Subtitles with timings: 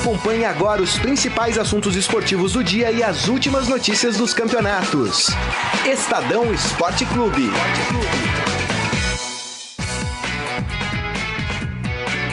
[0.00, 5.26] Acompanhe agora os principais assuntos esportivos do dia e as últimas notícias dos campeonatos.
[5.84, 7.50] Estadão Esporte Clube.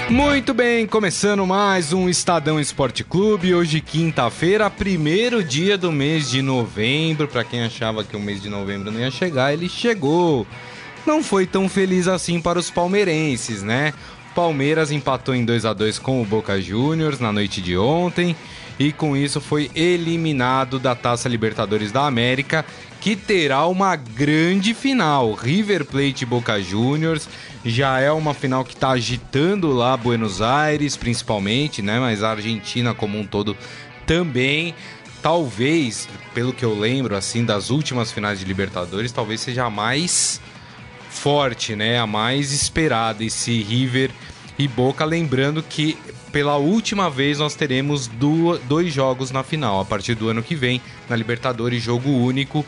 [0.10, 3.54] Muito bem, começando mais um Estadão Esporte Clube.
[3.54, 7.28] Hoje, quinta-feira, primeiro dia do mês de novembro.
[7.28, 10.48] Para quem achava que o mês de novembro não ia chegar, ele chegou.
[11.06, 13.94] Não foi tão feliz assim para os palmeirenses, né?
[14.38, 18.36] Palmeiras empatou em 2 a 2 com o Boca Juniors na noite de ontem
[18.78, 22.64] e com isso foi eliminado da Taça Libertadores da América,
[23.02, 25.34] que terá uma grande final.
[25.34, 27.28] River Plate Boca Juniors
[27.66, 32.00] já é uma final que está agitando lá Buenos Aires, principalmente, né?
[32.00, 33.58] Mas a Argentina como um todo
[34.06, 34.76] também.
[35.20, 40.40] Talvez, pelo que eu lembro, assim, das últimas finais de Libertadores, talvez seja a mais
[41.10, 42.00] forte, né?
[42.00, 44.12] A mais esperada, esse River
[44.58, 45.06] e Boca.
[45.06, 45.98] Lembrando que
[46.32, 48.08] pela última vez nós teremos
[48.68, 49.80] dois jogos na final.
[49.80, 52.66] A partir do ano que vem, na Libertadores, jogo único.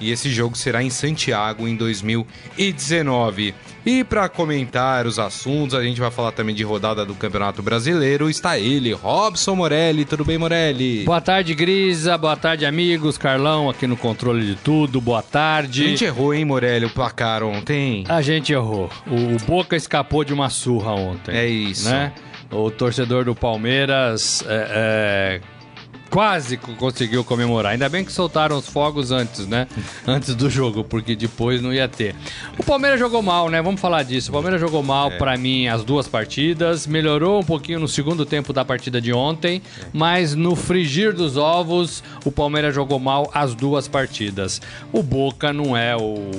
[0.00, 3.54] E esse jogo será em Santiago em 2019.
[3.84, 8.30] E para comentar os assuntos, a gente vai falar também de rodada do Campeonato Brasileiro.
[8.30, 10.04] Está ele, Robson Morelli.
[10.04, 11.04] Tudo bem, Morelli?
[11.04, 12.16] Boa tarde, Grisa.
[12.16, 13.18] Boa tarde, amigos.
[13.18, 15.00] Carlão aqui no controle de tudo.
[15.00, 15.84] Boa tarde.
[15.84, 18.04] A gente errou, hein, Morelli, o placar ontem?
[18.08, 18.88] A gente errou.
[19.06, 21.34] O, Boca escapou de uma surra ontem.
[21.34, 21.88] É isso.
[21.88, 22.12] Né?
[22.52, 25.51] O torcedor do Palmeiras é, é
[26.12, 27.72] quase conseguiu comemorar.
[27.72, 29.66] Ainda bem que soltaram os fogos antes, né?
[30.06, 32.14] Antes do jogo, porque depois não ia ter.
[32.58, 33.62] O Palmeiras jogou mal, né?
[33.62, 34.30] Vamos falar disso.
[34.30, 35.16] O Palmeiras jogou mal é.
[35.16, 39.62] para mim as duas partidas, melhorou um pouquinho no segundo tempo da partida de ontem,
[39.80, 39.86] é.
[39.90, 44.60] mas no frigir dos ovos, o Palmeiras jogou mal as duas partidas.
[44.92, 46.30] O Boca não é o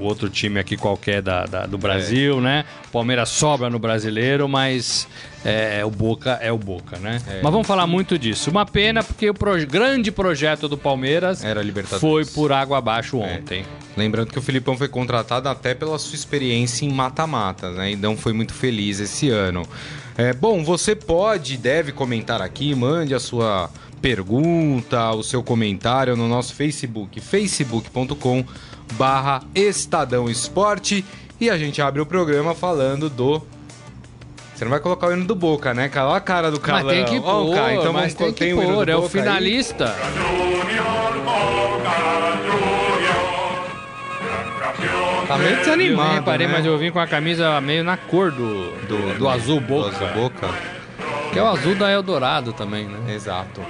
[0.00, 2.40] outro time aqui qualquer da, da do Brasil, é.
[2.40, 2.64] né?
[2.88, 5.06] O Palmeiras sobra no brasileiro, mas
[5.44, 7.20] é, é, o Boca é o Boca, né?
[7.26, 7.40] É.
[7.42, 8.50] Mas vamos falar muito disso.
[8.50, 12.00] Uma pena porque o pro, grande projeto do Palmeiras Era Libertadores.
[12.00, 13.38] foi por água abaixo é.
[13.38, 13.64] ontem.
[13.96, 17.90] Lembrando que o Filipão foi contratado até pela sua experiência em mata-mata, né?
[17.90, 19.66] Então foi muito feliz esse ano.
[20.16, 23.70] É, bom, você pode e deve comentar aqui, mande a sua
[24.02, 28.44] pergunta, o seu comentário no nosso Facebook, facebook.com
[28.94, 31.04] barra Estadão Esporte
[31.40, 33.42] e a gente abre o programa falando do
[34.60, 36.08] você não vai colocar o hino do Boca, né, cara?
[36.08, 36.84] Olha a cara do cara.
[36.84, 39.96] Mas tem que pôr, oh, cara, então mas tem que pôr, é o finalista.
[45.26, 46.52] Tá meio desanimado, Eu reparei, né?
[46.52, 49.88] mas eu vim com a camisa meio na cor do, do, do azul Boca.
[49.88, 50.79] Do azul Boca.
[51.32, 53.14] Que é o azul da Eldorado também, né?
[53.14, 53.60] Exato.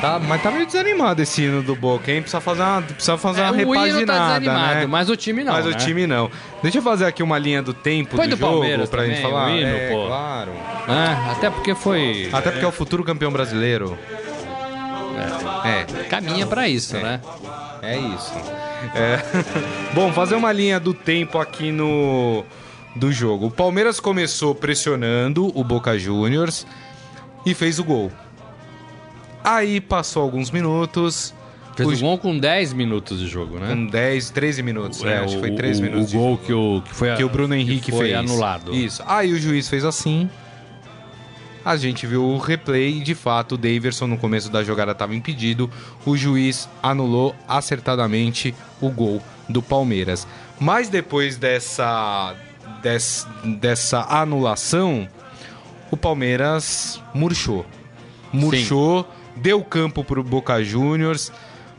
[0.00, 2.20] Tá, mas tá meio desanimado esse hino do Boca, hein?
[2.20, 4.86] Precisa fazer uma, precisa fazer é, uma repaginada, o hino tá desanimado, né?
[4.86, 5.70] mas o time não, Mas né?
[5.70, 6.30] o time não.
[6.62, 9.16] Deixa eu fazer aqui uma linha do tempo foi do, do jogo Palmeiras pra também,
[9.16, 9.50] gente falar.
[9.50, 10.06] Hino, é, pô.
[10.06, 10.52] claro.
[10.88, 12.28] É, até porque foi...
[12.32, 13.98] Até porque é o futuro campeão brasileiro.
[15.64, 16.00] É.
[16.00, 16.04] é.
[16.04, 17.02] Caminha para isso, é.
[17.02, 17.20] né?
[17.82, 18.32] É isso.
[18.94, 19.20] É.
[19.94, 22.44] Bom, fazer uma linha do tempo aqui no
[22.94, 23.46] do jogo.
[23.46, 26.66] O Palmeiras começou pressionando o Boca Juniors
[27.46, 28.10] e fez o gol.
[29.42, 31.32] Aí passou alguns minutos.
[31.76, 33.68] Fez o gol com 10 minutos de jogo, né?
[33.68, 35.04] Com 10, 13 minutos.
[35.04, 36.14] É, é, acho que foi 13 o, minutos.
[36.14, 38.18] O gol que o, que, foi que o Bruno Henrique foi fez.
[38.18, 38.74] anulado.
[38.74, 39.02] Isso.
[39.06, 40.28] Aí o juiz fez assim.
[41.64, 45.14] A gente viu o replay e de fato o Daverson no começo da jogada estava
[45.14, 45.70] impedido.
[46.04, 50.26] O juiz anulou acertadamente o gol do Palmeiras.
[50.58, 52.34] Mas depois dessa,
[52.82, 53.28] dessa,
[53.60, 55.08] dessa anulação,
[55.90, 57.64] o Palmeiras murchou.
[58.32, 59.40] Murchou, Sim.
[59.40, 61.32] deu campo para o Boca Juniors.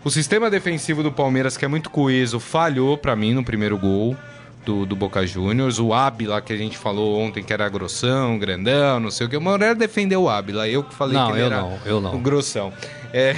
[0.04, 4.16] O sistema defensivo do Palmeiras, que é muito coeso, falhou para mim no primeiro gol
[4.66, 5.80] do, do Boca Juniors.
[5.80, 9.38] O Ábila, que a gente falou ontem, que era grossão, grandão, não sei o que.
[9.38, 10.68] O Moreira defendeu o Ábila.
[10.68, 12.16] Eu que falei não, que ele eu era não, eu não.
[12.16, 12.72] o grossão.
[13.14, 13.36] É...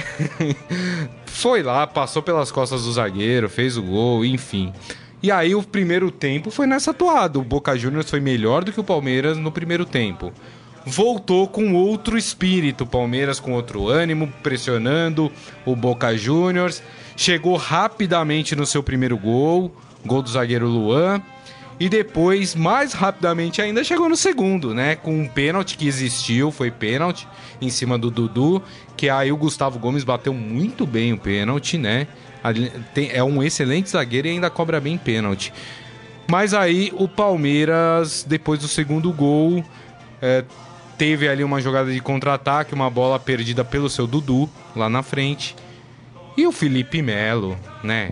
[1.26, 4.72] foi lá, passou pelas costas do zagueiro, fez o gol, enfim.
[5.22, 7.38] E aí o primeiro tempo foi nessa toada.
[7.38, 10.32] O Boca Juniors foi melhor do que o Palmeiras no primeiro tempo
[10.84, 12.86] voltou com outro espírito.
[12.86, 15.30] Palmeiras com outro ânimo, pressionando
[15.64, 16.82] o Boca Juniors.
[17.16, 19.74] Chegou rapidamente no seu primeiro gol,
[20.04, 21.22] gol do zagueiro Luan.
[21.78, 24.96] E depois, mais rapidamente ainda, chegou no segundo, né?
[24.96, 27.26] Com um pênalti que existiu, foi pênalti
[27.58, 28.62] em cima do Dudu.
[28.96, 32.06] Que aí o Gustavo Gomes bateu muito bem o pênalti, né?
[33.12, 35.52] É um excelente zagueiro e ainda cobra bem pênalti.
[36.30, 39.64] Mas aí o Palmeiras, depois do segundo gol,
[40.20, 40.44] é,
[41.00, 45.56] teve ali uma jogada de contra-ataque, uma bola perdida pelo seu Dudu lá na frente.
[46.36, 48.10] E o Felipe Melo, né?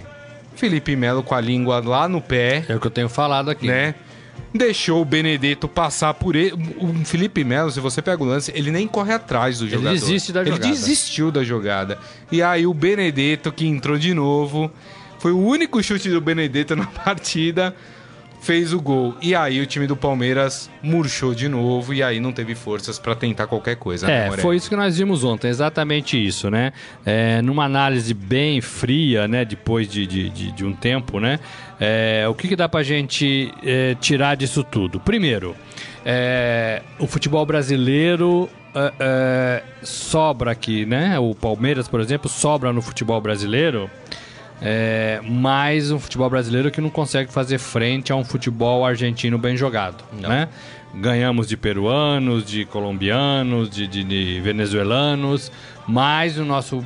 [0.56, 2.64] Felipe Melo com a língua lá no pé.
[2.66, 3.66] É o que eu tenho falado aqui.
[3.66, 3.94] Né?
[4.54, 6.54] deixou o Benedetto passar por ele.
[6.78, 9.92] O Felipe Melo, se você pega o lance, ele nem corre atrás do Ele jogador.
[9.92, 10.72] desiste da ele jogada.
[10.72, 11.98] desistiu da jogada.
[12.32, 14.70] E aí o Benedetto, que entrou de novo,
[15.18, 17.76] foi o único chute do Benedetto na partida,
[18.40, 19.14] fez o gol.
[19.20, 23.14] E aí o time do Palmeiras murchou de novo e aí não teve forças pra
[23.14, 24.06] tentar qualquer coisa.
[24.06, 24.42] né, É, Moré?
[24.42, 26.72] foi isso que nós vimos ontem, exatamente isso, né?
[27.04, 31.40] É, numa análise bem fria, né, depois de, de, de, de um tempo, né?
[31.80, 34.98] É, o que, que dá pra gente é, tirar disso tudo?
[35.00, 35.54] Primeiro,
[36.04, 41.18] é, o futebol brasileiro é, é, sobra aqui, né?
[41.18, 43.90] O Palmeiras, por exemplo, sobra no futebol brasileiro.
[44.60, 49.56] É, mais um futebol brasileiro que não consegue fazer frente a um futebol argentino bem
[49.56, 50.48] jogado, né?
[50.94, 55.52] Ganhamos de peruanos, de colombianos, de, de- de venezuelanos,
[55.86, 56.84] mas o nosso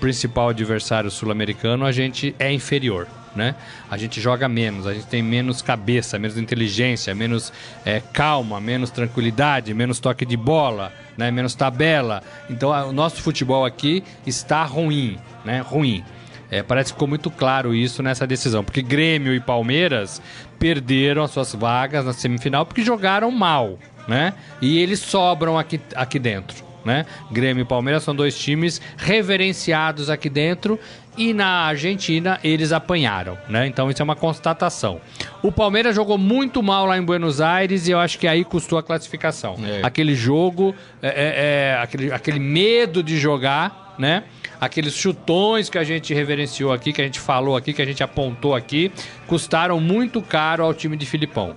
[0.00, 3.06] principal adversário sul-americano a gente é inferior,
[3.36, 3.54] né?
[3.90, 7.52] A gente joga menos, a gente tem menos cabeça, menos inteligência, menos
[7.84, 11.30] é, calma, menos tranquilidade, menos toque de bola, né?
[11.30, 12.22] Menos tabela.
[12.48, 15.60] Então a- o nosso futebol aqui está ruim, né?
[15.60, 16.02] Ruim.
[16.50, 20.20] É, parece que ficou muito claro isso nessa decisão, porque Grêmio e Palmeiras
[20.58, 24.34] perderam as suas vagas na semifinal porque jogaram mal, né?
[24.60, 27.06] E eles sobram aqui, aqui dentro, né?
[27.30, 30.78] Grêmio e Palmeiras são dois times reverenciados aqui dentro
[31.16, 33.66] e na Argentina eles apanharam, né?
[33.66, 35.00] Então isso é uma constatação.
[35.42, 38.78] O Palmeiras jogou muito mal lá em Buenos Aires e eu acho que aí custou
[38.78, 39.56] a classificação.
[39.64, 39.80] É.
[39.84, 44.24] Aquele jogo, é, é, é, aquele, aquele medo de jogar, né?
[44.60, 48.02] Aqueles chutões que a gente reverenciou aqui, que a gente falou aqui, que a gente
[48.02, 48.92] apontou aqui,
[49.26, 51.56] custaram muito caro ao time de Filipão.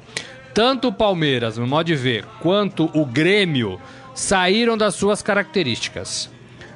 [0.53, 3.81] Tanto o Palmeiras, no modo de ver, quanto o Grêmio
[4.13, 6.29] saíram das suas características.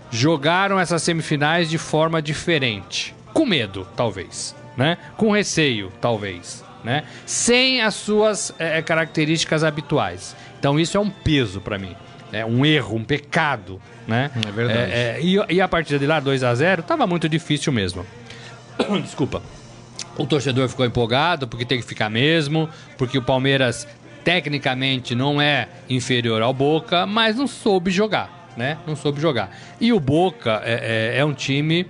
[0.09, 3.15] Jogaram essas semifinais de forma diferente.
[3.33, 4.55] Com medo, talvez.
[4.75, 4.97] Né?
[5.15, 6.63] Com receio, talvez.
[6.83, 7.03] Né?
[7.25, 10.35] Sem as suas eh, características habituais.
[10.59, 11.95] Então isso é um peso pra mim.
[12.31, 13.81] É um erro, um pecado.
[14.07, 14.31] Né?
[14.47, 14.79] É verdade.
[14.91, 18.05] É, é, e, e a partida de lá, 2 a 0 tava muito difícil mesmo.
[19.03, 19.41] Desculpa.
[20.17, 23.87] O torcedor ficou empolgado porque tem que ficar mesmo, porque o Palmeiras
[24.23, 28.77] tecnicamente não é inferior ao Boca, mas não soube jogar, né?
[28.85, 29.55] Não soube jogar.
[29.79, 31.85] E o Boca é, é- é um time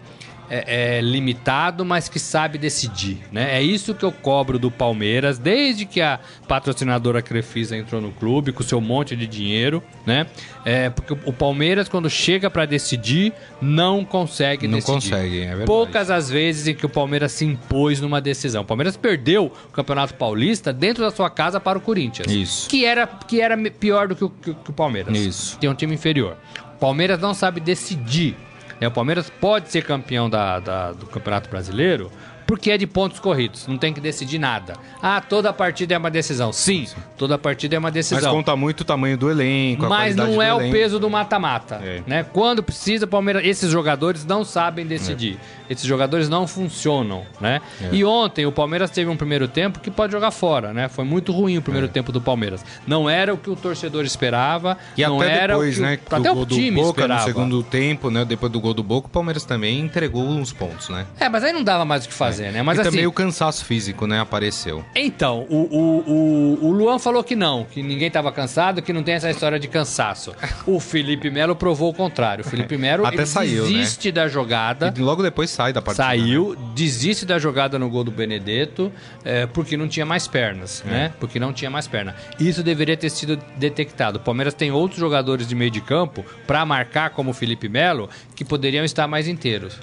[0.50, 3.58] é, é limitado, mas que sabe decidir, né?
[3.58, 8.52] É isso que eu cobro do Palmeiras desde que a patrocinadora Crefisa entrou no clube
[8.52, 10.28] com seu monte de dinheiro, né?
[10.66, 14.94] É, porque o Palmeiras quando chega para decidir não consegue Não decidir.
[14.94, 15.66] consegue, é verdade.
[15.66, 18.64] Poucas as vezes em que o Palmeiras se impôs numa decisão.
[18.64, 22.32] O Palmeiras perdeu o Campeonato Paulista dentro da sua casa para o Corinthians.
[22.32, 22.70] Isso.
[22.70, 25.18] Que era, que era pior do que o, que que o Palmeiras.
[25.18, 25.58] Isso.
[25.62, 26.38] É um time inferior.
[26.76, 28.36] O Palmeiras não sabe decidir.
[28.80, 28.88] Né?
[28.88, 32.12] O Palmeiras pode ser campeão da- da- do Campeonato Brasileiro
[32.48, 33.68] porque é de pontos corridos.
[33.68, 34.74] Não tem que decidir nada.
[35.02, 36.54] Ah, toda partida é uma decisão.
[36.54, 38.34] Sim, toda partida é uma Mas decisão.
[38.34, 41.82] conta muito o tamanho do elenco, a Mas não é o peso do mata-mata.
[41.84, 42.02] É.
[42.08, 42.24] Né?
[42.24, 45.38] Quando precisa, o Palmeiras, esses jogadores não sabem decidir.
[45.70, 47.26] Esses jogadores não funcionam.
[47.42, 47.62] Né?
[47.82, 47.90] É.
[47.92, 50.74] E ontem o Palmeiras teve um primeiro tempo que pode jogar fora.
[50.74, 50.88] Né?
[50.88, 52.64] Foi muito ruim o primeiro tempo do Palmeiras.
[52.88, 54.78] Não era o que o torcedor esperava.
[54.98, 55.02] É.
[55.02, 57.20] E não até era depois, o que né, o, do até o time Boca esperava.
[57.20, 60.90] no segundo tempo, né, depois do gol do Boca, o Palmeiras também entregou uns pontos,
[60.90, 61.06] né?
[61.20, 62.62] É, mas aí não dava mais o que fazer, né?
[62.63, 64.84] Mas e assim, também o cansaço físico, né, apareceu.
[64.95, 69.04] Então, o, o, o, o Luan falou que não, que ninguém estava cansado, que não
[69.04, 70.34] tem essa história de cansaço.
[70.66, 72.45] O Felipe Melo provou o contrário.
[72.45, 73.69] O Felipe Melo Até saiu, né?
[73.69, 74.94] desiste da jogada.
[74.95, 76.07] E logo depois sai da partida.
[76.07, 76.09] né?
[76.18, 78.92] Saiu, desiste da jogada no gol do Benedetto,
[79.23, 80.90] é, porque não tinha mais pernas, É.
[80.90, 81.14] né?
[81.19, 82.16] Porque não tinha mais perna.
[82.40, 84.18] Isso deveria ter sido detectado.
[84.18, 88.09] O Palmeiras tem outros jogadores de meio de campo para marcar como o Felipe Melo
[88.35, 89.78] que poderiam estar mais inteiros.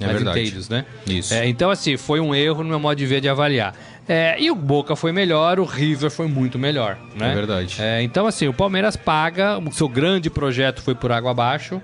[0.00, 0.40] É verdade.
[0.40, 0.84] inteiros, né?
[1.06, 1.34] Isso.
[1.34, 3.74] É, então, assim, foi um erro no meu modo de ver de avaliar.
[4.08, 7.32] É, e o Boca foi melhor, o River foi muito melhor, né?
[7.32, 7.76] É verdade.
[7.78, 11.82] É, então, assim, o Palmeiras paga, o seu grande projeto foi por água abaixo,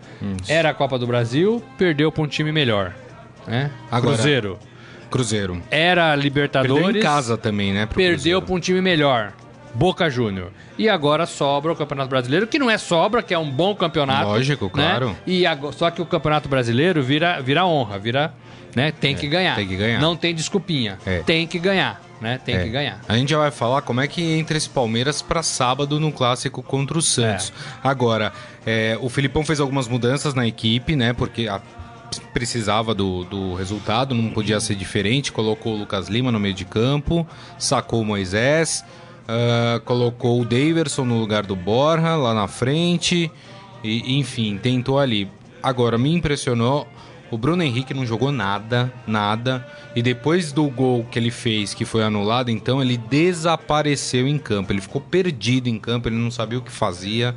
[0.48, 2.94] era a Copa do Brasil, perdeu para um time melhor,
[3.46, 3.70] né?
[3.90, 4.58] Agora- Cruzeiro.
[5.10, 5.62] Cruzeiro.
[5.70, 7.86] Era Libertadores, Perdeu em casa também, né?
[7.86, 9.32] perdeu para um time melhor,
[9.74, 10.50] Boca Júnior.
[10.78, 14.26] E agora sobra o Campeonato Brasileiro, que não é sobra, que é um bom campeonato.
[14.28, 14.70] Lógico, né?
[14.72, 15.16] claro.
[15.26, 18.32] E ago- só que o Campeonato Brasileiro vira, vira honra, vira,
[18.74, 18.92] né?
[18.92, 19.52] Tem que ganhar.
[19.52, 20.00] É, tem que ganhar.
[20.00, 20.98] Não tem desculpinha.
[21.04, 21.18] É.
[21.20, 22.38] Tem que ganhar, né?
[22.44, 22.62] Tem É.
[22.64, 23.00] que ganhar.
[23.08, 26.62] A gente já vai falar como é que entra esse Palmeiras para sábado no clássico
[26.62, 27.52] contra o Santos.
[27.82, 28.32] Agora,
[28.66, 31.12] é, o Filipão fez algumas mudanças na equipe, né?
[31.12, 31.60] Porque a-
[32.32, 35.32] precisava do, do resultado, não podia ser diferente.
[35.32, 37.26] Colocou o Lucas Lima no meio de campo,
[37.58, 38.84] sacou o Moisés,
[39.26, 43.30] ah, colocou o Daverson no lugar do Borja lá na frente,
[43.82, 45.30] e, enfim, tentou ali.
[45.62, 46.86] Agora, me impressionou
[47.30, 49.66] O Bruno Henrique não jogou nada, nada.
[49.96, 54.72] E depois do gol que ele fez, que foi anulado, então ele desapareceu em campo.
[54.72, 57.34] Ele ficou perdido em campo, ele não sabia o que fazia.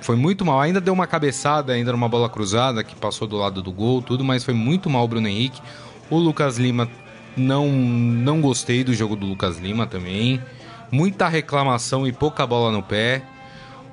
[0.00, 0.60] Foi muito mal.
[0.60, 4.22] Ainda deu uma cabeçada, ainda numa bola cruzada que passou do lado do gol, tudo,
[4.22, 5.60] mas foi muito mal o Bruno Henrique.
[6.10, 6.88] O Lucas Lima,
[7.36, 10.40] não, não gostei do jogo do Lucas Lima também.
[10.94, 13.20] Muita reclamação e pouca bola no pé.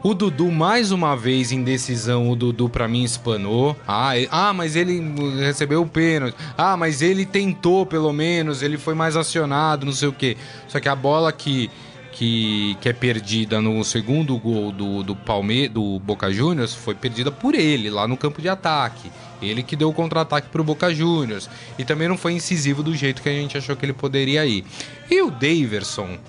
[0.04, 3.76] O Dudu, mais uma vez, em decisão, o Dudu para mim espanou.
[3.88, 5.02] Ah, ah, mas ele
[5.40, 6.36] recebeu o pênalti.
[6.56, 10.38] Ah, mas ele tentou pelo menos, ele foi mais acionado, não sei o quê.
[10.68, 11.72] Só que a bola que,
[12.12, 17.32] que, que é perdida no segundo gol do, do Palme do Boca Juniors foi perdida
[17.32, 19.12] por ele, lá no campo de ataque.
[19.42, 21.50] Ele que deu o contra-ataque pro Boca Juniors.
[21.80, 24.64] E também não foi incisivo do jeito que a gente achou que ele poderia ir.
[25.10, 26.20] E o Daverson,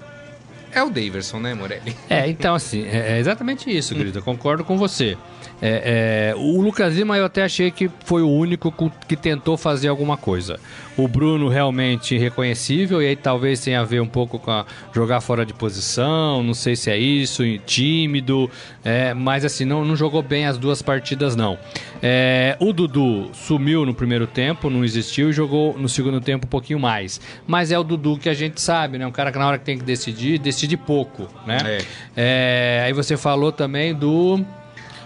[0.72, 1.96] é o Daverson, né, Morelli?
[2.08, 4.18] É, então assim, é, é exatamente isso, querido.
[4.18, 5.16] Eu concordo com você.
[5.64, 8.74] É, é, o Lucas Lima eu até achei que foi o único
[9.06, 10.58] que tentou fazer alguma coisa.
[10.96, 15.20] O Bruno realmente reconhecível, e aí talvez tenha a ver um pouco com a jogar
[15.20, 18.50] fora de posição, não sei se é isso, tímido,
[18.84, 21.56] é, mas assim, não, não jogou bem as duas partidas, não.
[22.02, 26.50] É, o Dudu sumiu no primeiro tempo, não existiu, e jogou no segundo tempo um
[26.50, 27.20] pouquinho mais.
[27.46, 29.06] Mas é o Dudu que a gente sabe, né?
[29.06, 31.58] Um cara que na hora que tem que decidir, decide pouco, né?
[31.64, 31.82] É.
[32.16, 34.44] É, aí você falou também do.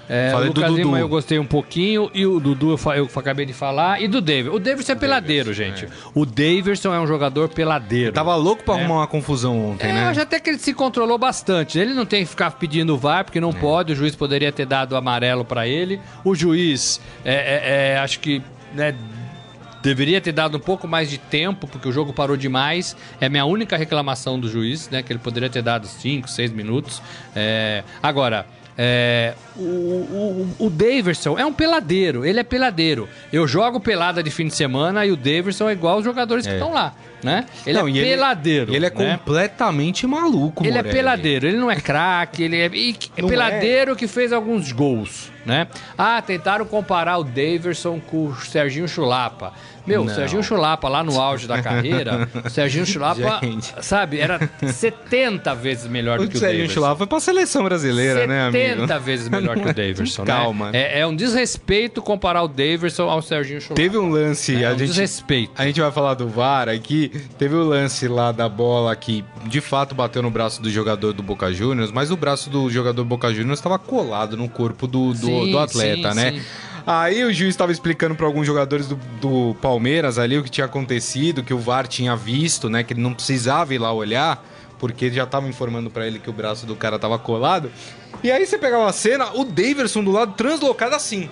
[0.08, 3.10] É, Falei o Lucas do Lima eu gostei um pouquinho, e o Dudu eu, eu,
[3.16, 4.54] acabei de falar, e do David.
[4.54, 5.86] O Davidson é peladeiro, gente.
[5.86, 5.88] É.
[6.14, 8.12] O Davidson é um jogador peladeiro.
[8.12, 8.80] tava louco pra é.
[8.80, 10.12] arrumar uma confusão ontem, é, né?
[10.14, 11.78] Eu até que ele se controlou bastante.
[11.78, 13.52] Ele não tem que ficar pedindo VAR, porque não é.
[13.52, 16.00] pode, o juiz poderia ter dado amarelo para ele.
[16.25, 18.42] O juiz, é, é, acho que
[18.75, 18.94] né,
[19.82, 22.96] deveria ter dado um pouco mais de tempo, porque o jogo parou demais.
[23.20, 25.02] É a minha única reclamação do juiz, né?
[25.02, 27.00] Que ele poderia ter dado 5, 6 minutos.
[27.34, 27.84] É...
[28.02, 28.46] Agora,
[28.78, 33.09] é, o, o, o Daverson é um peladeiro, ele é peladeiro.
[33.33, 36.50] Eu jogo pelada de fim de semana e o Daverson é igual os jogadores é.
[36.50, 36.95] que estão lá.
[37.23, 37.47] Né?
[37.66, 38.71] Ele não, é peladeiro.
[38.71, 39.16] Ele, ele é né?
[39.16, 40.88] completamente maluco, Ele é Morelli.
[40.88, 45.69] é peladeiro, ele não é craque, ele é, é peladeiro que fez alguns gols, né?
[45.97, 49.53] Ah, tentaram comparar o Daverson com o Serginho Chulapa.
[49.87, 53.41] Meu, o Serginho Chulapa, lá no auge da carreira, o Serginho Chulapa,
[53.81, 58.26] sabe, era 70 vezes melhor do que o, o Serginho Chulapa foi pra seleção brasileira,
[58.26, 58.81] né, amigo?
[58.81, 60.26] 70 vezes melhor que o Daverson, né?
[60.26, 60.71] Calma.
[60.73, 63.81] É, é, um desrespeito comparar o Daverson ao Serginho Chulapa.
[63.81, 64.57] Teve um lance...
[64.57, 65.53] É, a um gente, desrespeito.
[65.57, 67.12] A gente vai falar do VAR aqui.
[67.38, 71.12] Teve o um lance lá da bola que, de fato, bateu no braço do jogador
[71.12, 74.88] do Boca Juniors, mas o braço do jogador do Boca Juniors estava colado no corpo
[74.88, 76.33] do, do, do atleta, sim, né?
[76.33, 76.43] Sim.
[76.87, 80.66] Aí o juiz estava explicando para alguns jogadores do, do, Palmeiras ali o que tinha
[80.66, 82.85] acontecido, que o VAR tinha visto, né?
[82.85, 84.45] Que ele não precisava ir lá olhar,
[84.78, 87.73] porque já estava informando para ele que o braço do cara estava colado.
[88.23, 91.28] E aí você pegava a cena, o Daverson do lado translocado assim.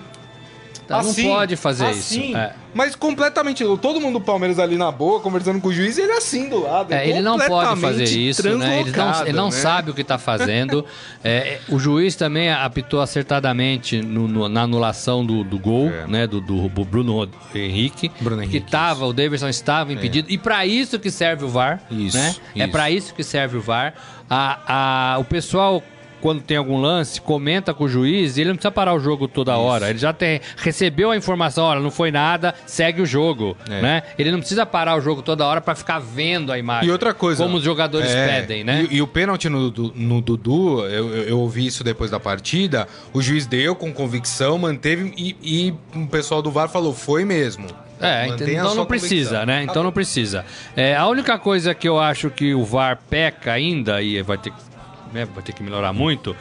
[0.87, 2.37] Tá, assim, não pode fazer assim, isso.
[2.37, 2.53] É.
[2.73, 3.63] Mas completamente.
[3.81, 6.93] Todo mundo do Palmeiras ali na boa, conversando com o juiz, ele assim do lado.
[6.93, 8.81] É, ele não pode fazer isso, né?
[8.81, 9.51] Ele não, ele não né?
[9.51, 10.85] sabe o que está fazendo.
[11.23, 16.07] é, o juiz também apitou acertadamente no, no, na anulação do, do gol, é.
[16.07, 16.27] né?
[16.27, 18.11] Do, do, Bruno Henrique.
[18.19, 18.59] Bruno Henrique.
[18.59, 20.29] Que tava, o Davidson estava impedido.
[20.29, 21.81] E para isso que serve o VAR.
[21.89, 22.17] Isso.
[22.17, 22.25] Né?
[22.25, 22.41] É isso.
[22.55, 23.93] É para isso que serve o VAR.
[24.29, 25.81] A, a, o pessoal
[26.21, 29.27] quando tem algum lance, comenta com o juiz e ele não precisa parar o jogo
[29.27, 29.61] toda Isso.
[29.61, 29.89] hora.
[29.89, 33.81] Ele já tem, recebeu a informação, olha, não foi nada, segue o jogo, é.
[33.81, 34.03] né?
[34.17, 36.89] Ele não precisa parar o jogo toda hora para ficar vendo a imagem.
[36.89, 37.43] E outra coisa...
[37.43, 38.87] Como os jogadores é, pedem, né?
[38.89, 43.21] E, e o pênalti no, no Dudu, eu, eu, ouvi isso depois da partida, o
[43.21, 47.67] juiz deu com convicção, manteve e, e o pessoal do VAR falou, foi mesmo.
[47.99, 49.63] É, então não precisa, né?
[49.63, 50.45] Então não precisa.
[50.75, 54.51] É, a única coisa que eu acho que o VAR peca ainda, e vai ter
[54.51, 54.74] que
[55.15, 56.35] né, vai ter que melhorar muito,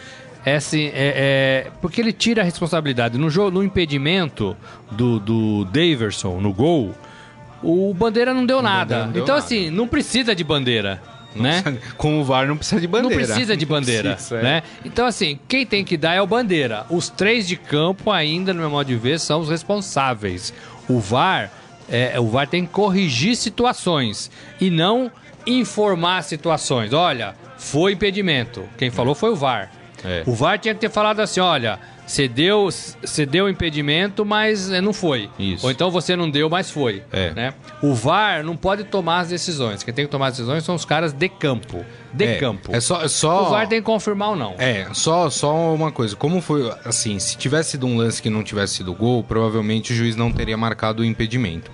[0.45, 3.16] é assim, é, é, porque ele tira a responsabilidade.
[3.16, 4.54] No, jogo, no impedimento
[4.90, 6.93] do, do Daverson, no gol,
[7.62, 9.07] o Bandeira não deu nada.
[9.07, 9.47] Não deu então, nada.
[9.47, 11.00] assim, não precisa de bandeira.
[11.35, 11.62] né?
[11.62, 13.16] Precisa, com o VAR não precisa de bandeira.
[13.16, 14.43] Não precisa de bandeira, precisa, é.
[14.43, 14.62] né?
[14.85, 16.85] Então assim, quem tem que dar é o bandeira.
[16.90, 20.52] Os três de campo ainda, no meu modo de ver, são os responsáveis.
[20.87, 21.50] O VAR,
[21.88, 25.11] é, o VAR tem que corrigir situações e não
[25.47, 26.93] informar situações.
[26.93, 28.68] Olha, foi impedimento.
[28.76, 29.71] Quem falou foi o VAR.
[30.04, 30.23] É.
[30.26, 34.83] O VAR tinha que ter falado assim: olha, você deu, você deu impedimento, mas eh,
[34.83, 35.30] não foi.
[35.38, 35.64] Isso.
[35.64, 37.02] Ou então você não deu, mas foi.
[37.11, 37.30] É.
[37.30, 37.54] Né?
[37.83, 39.83] O VAR não pode tomar as decisões.
[39.83, 41.83] Quem tem que tomar as decisões são os caras de campo.
[42.12, 42.71] De é, campo.
[42.75, 43.47] É só, é só...
[43.47, 44.54] O VAR tem que confirmar ou não.
[44.59, 46.14] É, só, só uma coisa.
[46.14, 49.97] Como foi, assim, se tivesse sido um lance que não tivesse sido gol, provavelmente o
[49.97, 51.71] juiz não teria marcado o impedimento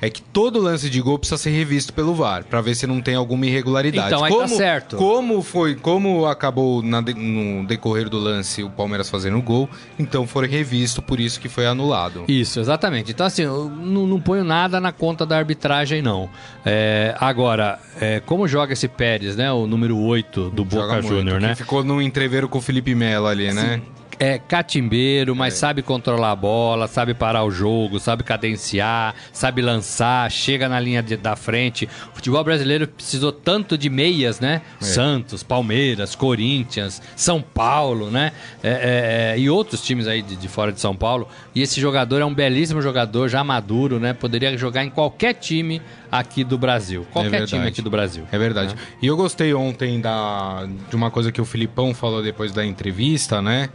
[0.00, 3.00] é que todo lance de gol precisa ser revisto pelo VAR, para ver se não
[3.00, 4.08] tem alguma irregularidade.
[4.08, 4.96] Então, aí como, tá certo.
[4.96, 10.26] Como foi, como acabou na, no decorrer do lance o Palmeiras fazendo o gol, então
[10.26, 12.24] foi revisto, por isso que foi anulado.
[12.28, 13.10] Isso, exatamente.
[13.12, 16.28] Então, assim, eu não, não ponho nada na conta da arbitragem, não.
[16.64, 19.50] É, agora, é, como joga esse Pérez, né?
[19.52, 21.54] O número 8 do Joga Boca Júnior, né?
[21.54, 23.80] Ficou no entreveiro com o Felipe Melo ali, né?
[24.18, 30.30] É catimbeiro, mas sabe controlar a bola, sabe parar o jogo, sabe cadenciar, sabe lançar,
[30.30, 31.88] chega na linha de- da frente.
[32.12, 34.62] O futebol brasileiro precisou tanto de meias, né?
[34.80, 38.32] Santos, Palmeiras, Corinthians, São Paulo, né?
[38.62, 41.28] É, é, é, e outros times aí de, de fora de São Paulo.
[41.54, 44.12] E esse jogador é um belíssimo jogador, já maduro, né?
[44.12, 47.06] Poderia jogar em qualquer time aqui do Brasil.
[47.12, 47.50] Qualquer verdade.
[47.52, 48.24] time aqui do Brasil.
[48.32, 48.74] É verdade.
[49.00, 53.40] E eu gostei ontem da, de uma coisa que o Filipão falou depois da entrevista,
[53.40, 53.68] né?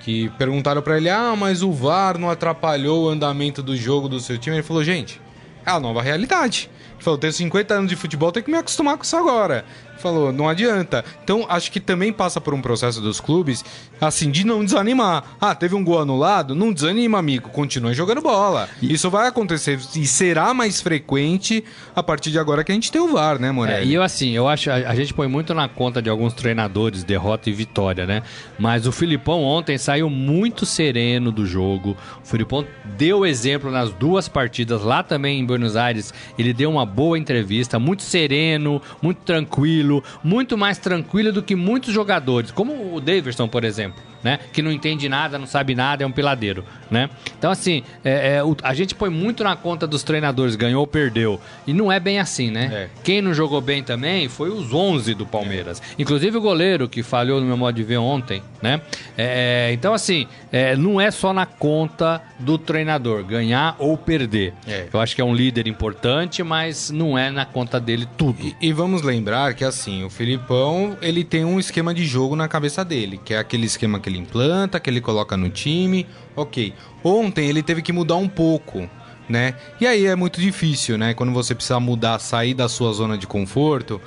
[0.00, 4.20] Que perguntaram pra ele: ah, mas o VAR não atrapalhou o andamento do jogo do
[4.20, 4.56] seu time?
[4.56, 5.20] Ele falou: gente,
[5.64, 6.70] é a nova realidade.
[6.98, 9.64] Falou: tenho 50 anos de futebol, tenho que me acostumar com isso agora.
[9.98, 11.04] Falou, não adianta.
[11.24, 13.64] Então, acho que também passa por um processo dos clubes,
[14.00, 15.24] assim, de não desanimar.
[15.40, 16.54] Ah, teve um gol anulado?
[16.54, 17.48] Não desanima, amigo.
[17.48, 18.68] Continua jogando bola.
[18.80, 21.64] Isso vai acontecer e será mais frequente
[21.96, 23.90] a partir de agora que a gente tem o VAR, né, É, Morelli?
[23.90, 27.02] e eu assim, eu acho, a, a gente põe muito na conta de alguns treinadores,
[27.02, 28.22] derrota e vitória, né?
[28.56, 31.96] Mas o Filipão ontem saiu muito sereno do jogo.
[32.22, 32.64] O Filipão
[32.96, 36.14] deu exemplo nas duas partidas, lá também em Buenos Aires.
[36.38, 41.94] Ele deu uma boa entrevista, muito sereno, muito tranquilo, muito mais tranquilo do que muitos
[41.94, 44.02] jogadores, como o Davidson, por exemplo.
[44.22, 44.38] Né?
[44.52, 47.08] Que não entende nada, não sabe nada, é um piladeiro, né?
[47.38, 50.86] Então, assim, é, é, o- a gente põe muito na conta dos treinadores, ganhou ou
[50.88, 51.40] perdeu.
[51.66, 52.68] E não é bem assim, né?
[52.72, 52.88] É.
[53.04, 55.80] Quem não jogou bem também foi os 11 do Palmeiras.
[55.96, 58.80] Inclusive o goleiro, que falhou no meu modo de ver ontem, né?
[59.16, 64.52] É, então, assim, é, não é só na conta do treinador, ganhar ou perder.
[64.66, 64.86] É.
[64.92, 68.38] Eu acho que é um líder importante, mas não é na conta dele tudo.
[68.44, 72.48] E, e vamos lembrar que assim, o Filipão, ele tem um esquema de jogo na
[72.48, 76.06] cabeça dele, que é aquele esquema que ele implanta, que ele coloca no time.
[76.34, 76.74] OK.
[77.02, 78.88] Ontem ele teve que mudar um pouco,
[79.28, 79.54] né?
[79.80, 83.26] E aí é muito difícil, né, quando você precisa mudar, sair da sua zona de
[83.26, 84.00] conforto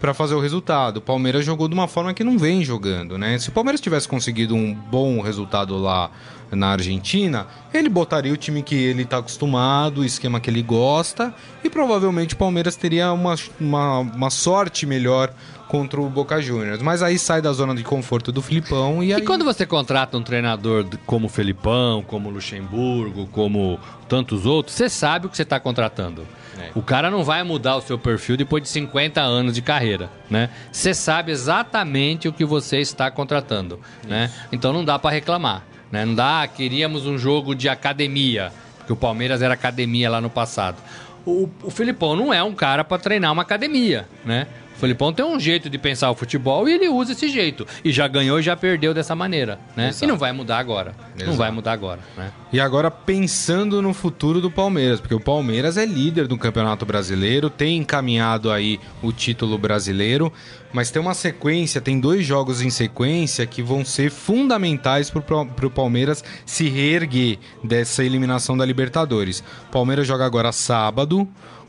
[0.00, 0.98] para fazer o resultado.
[0.98, 3.38] O Palmeiras jogou de uma forma que não vem jogando, né?
[3.38, 6.10] Se o Palmeiras tivesse conseguido um bom resultado lá
[6.50, 11.34] na Argentina, ele botaria o time que ele tá acostumado, o esquema que ele gosta,
[11.62, 15.32] e provavelmente o Palmeiras teria uma, uma, uma sorte melhor
[15.68, 16.80] contra o Boca Juniors.
[16.80, 19.20] Mas aí sai da zona de conforto do Filipão e aí.
[19.20, 24.76] E quando você contrata um treinador como o Felipão, como o Luxemburgo, como tantos outros,
[24.76, 26.26] você sabe o que você está contratando.
[26.58, 26.70] É.
[26.74, 30.48] O cara não vai mudar o seu perfil depois de 50 anos de carreira, né?
[30.72, 34.30] Você sabe exatamente o que você está contratando, né?
[34.50, 36.04] Então não dá para reclamar, né?
[36.04, 40.76] Não dá, queríamos um jogo de academia, porque o Palmeiras era academia lá no passado.
[41.24, 44.46] O, o Felipão não é um cara para treinar uma academia, né?
[44.76, 47.66] O Felipão tem um jeito de pensar o futebol e ele usa esse jeito.
[47.82, 49.88] E já ganhou e já perdeu dessa maneira, né?
[49.88, 50.04] Exato.
[50.04, 50.94] E não vai mudar agora.
[51.14, 51.38] Não Exato.
[51.38, 52.30] vai mudar agora, né?
[52.52, 57.48] E agora pensando no futuro do Palmeiras, porque o Palmeiras é líder do Campeonato Brasileiro,
[57.48, 60.30] tem encaminhado aí o título brasileiro,
[60.72, 65.70] mas tem uma sequência, tem dois jogos em sequência que vão ser fundamentais para o
[65.70, 69.42] Palmeiras se reerguer dessa eliminação da Libertadores.
[69.68, 71.26] O Palmeiras joga agora sábado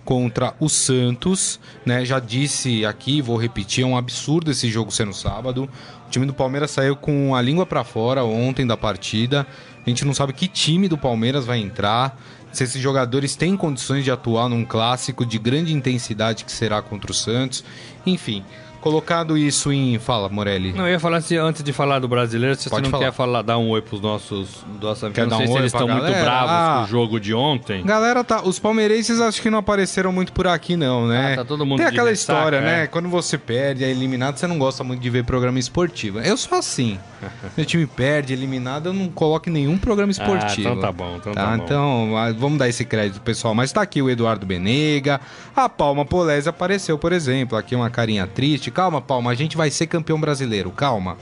[0.07, 2.05] contra o Santos, né?
[2.05, 5.69] Já disse aqui, vou repetir, é um absurdo esse jogo ser no sábado.
[6.07, 9.45] O time do Palmeiras saiu com a língua pra fora ontem da partida.
[9.85, 12.17] A gente não sabe que time do Palmeiras vai entrar,
[12.53, 17.11] se esses jogadores têm condições de atuar num clássico de grande intensidade que será contra
[17.11, 17.61] o Santos.
[18.05, 18.45] Enfim,
[18.89, 20.73] colocado isso em, fala, Morelli.
[20.73, 23.05] Não, eu ia falar se antes de falar do brasileiro, se Pode você não falar.
[23.05, 25.11] quer falar, dar um oi pros nossos, amigos.
[25.13, 26.75] Quer não sei um se eles estão muito bravos Ah.
[26.79, 27.83] com o jogo de ontem.
[27.83, 31.33] Galera, tá, os palmeirenses acho que não apareceram muito por aqui, não, né?
[31.33, 32.61] Ah, tá todo mundo Tem aquela ressaca, história, é.
[32.61, 32.87] né?
[32.87, 36.19] Quando você perde, é eliminado, você não gosta muito de ver programa esportivo.
[36.19, 36.97] Eu sou assim.
[37.57, 40.69] Meu time perde, eliminado, eu não coloco nenhum programa esportivo.
[40.69, 41.63] Ah, então tá bom, então tá bom.
[41.63, 43.53] Então, ah, vamos dar esse crédito pessoal.
[43.55, 45.19] Mas tá aqui o Eduardo Benega,
[45.55, 47.57] a Palma Polese apareceu, por exemplo.
[47.57, 48.69] Aqui uma carinha triste.
[48.77, 51.17] Calma, Palma, a gente vai ser campeão brasileiro, calma.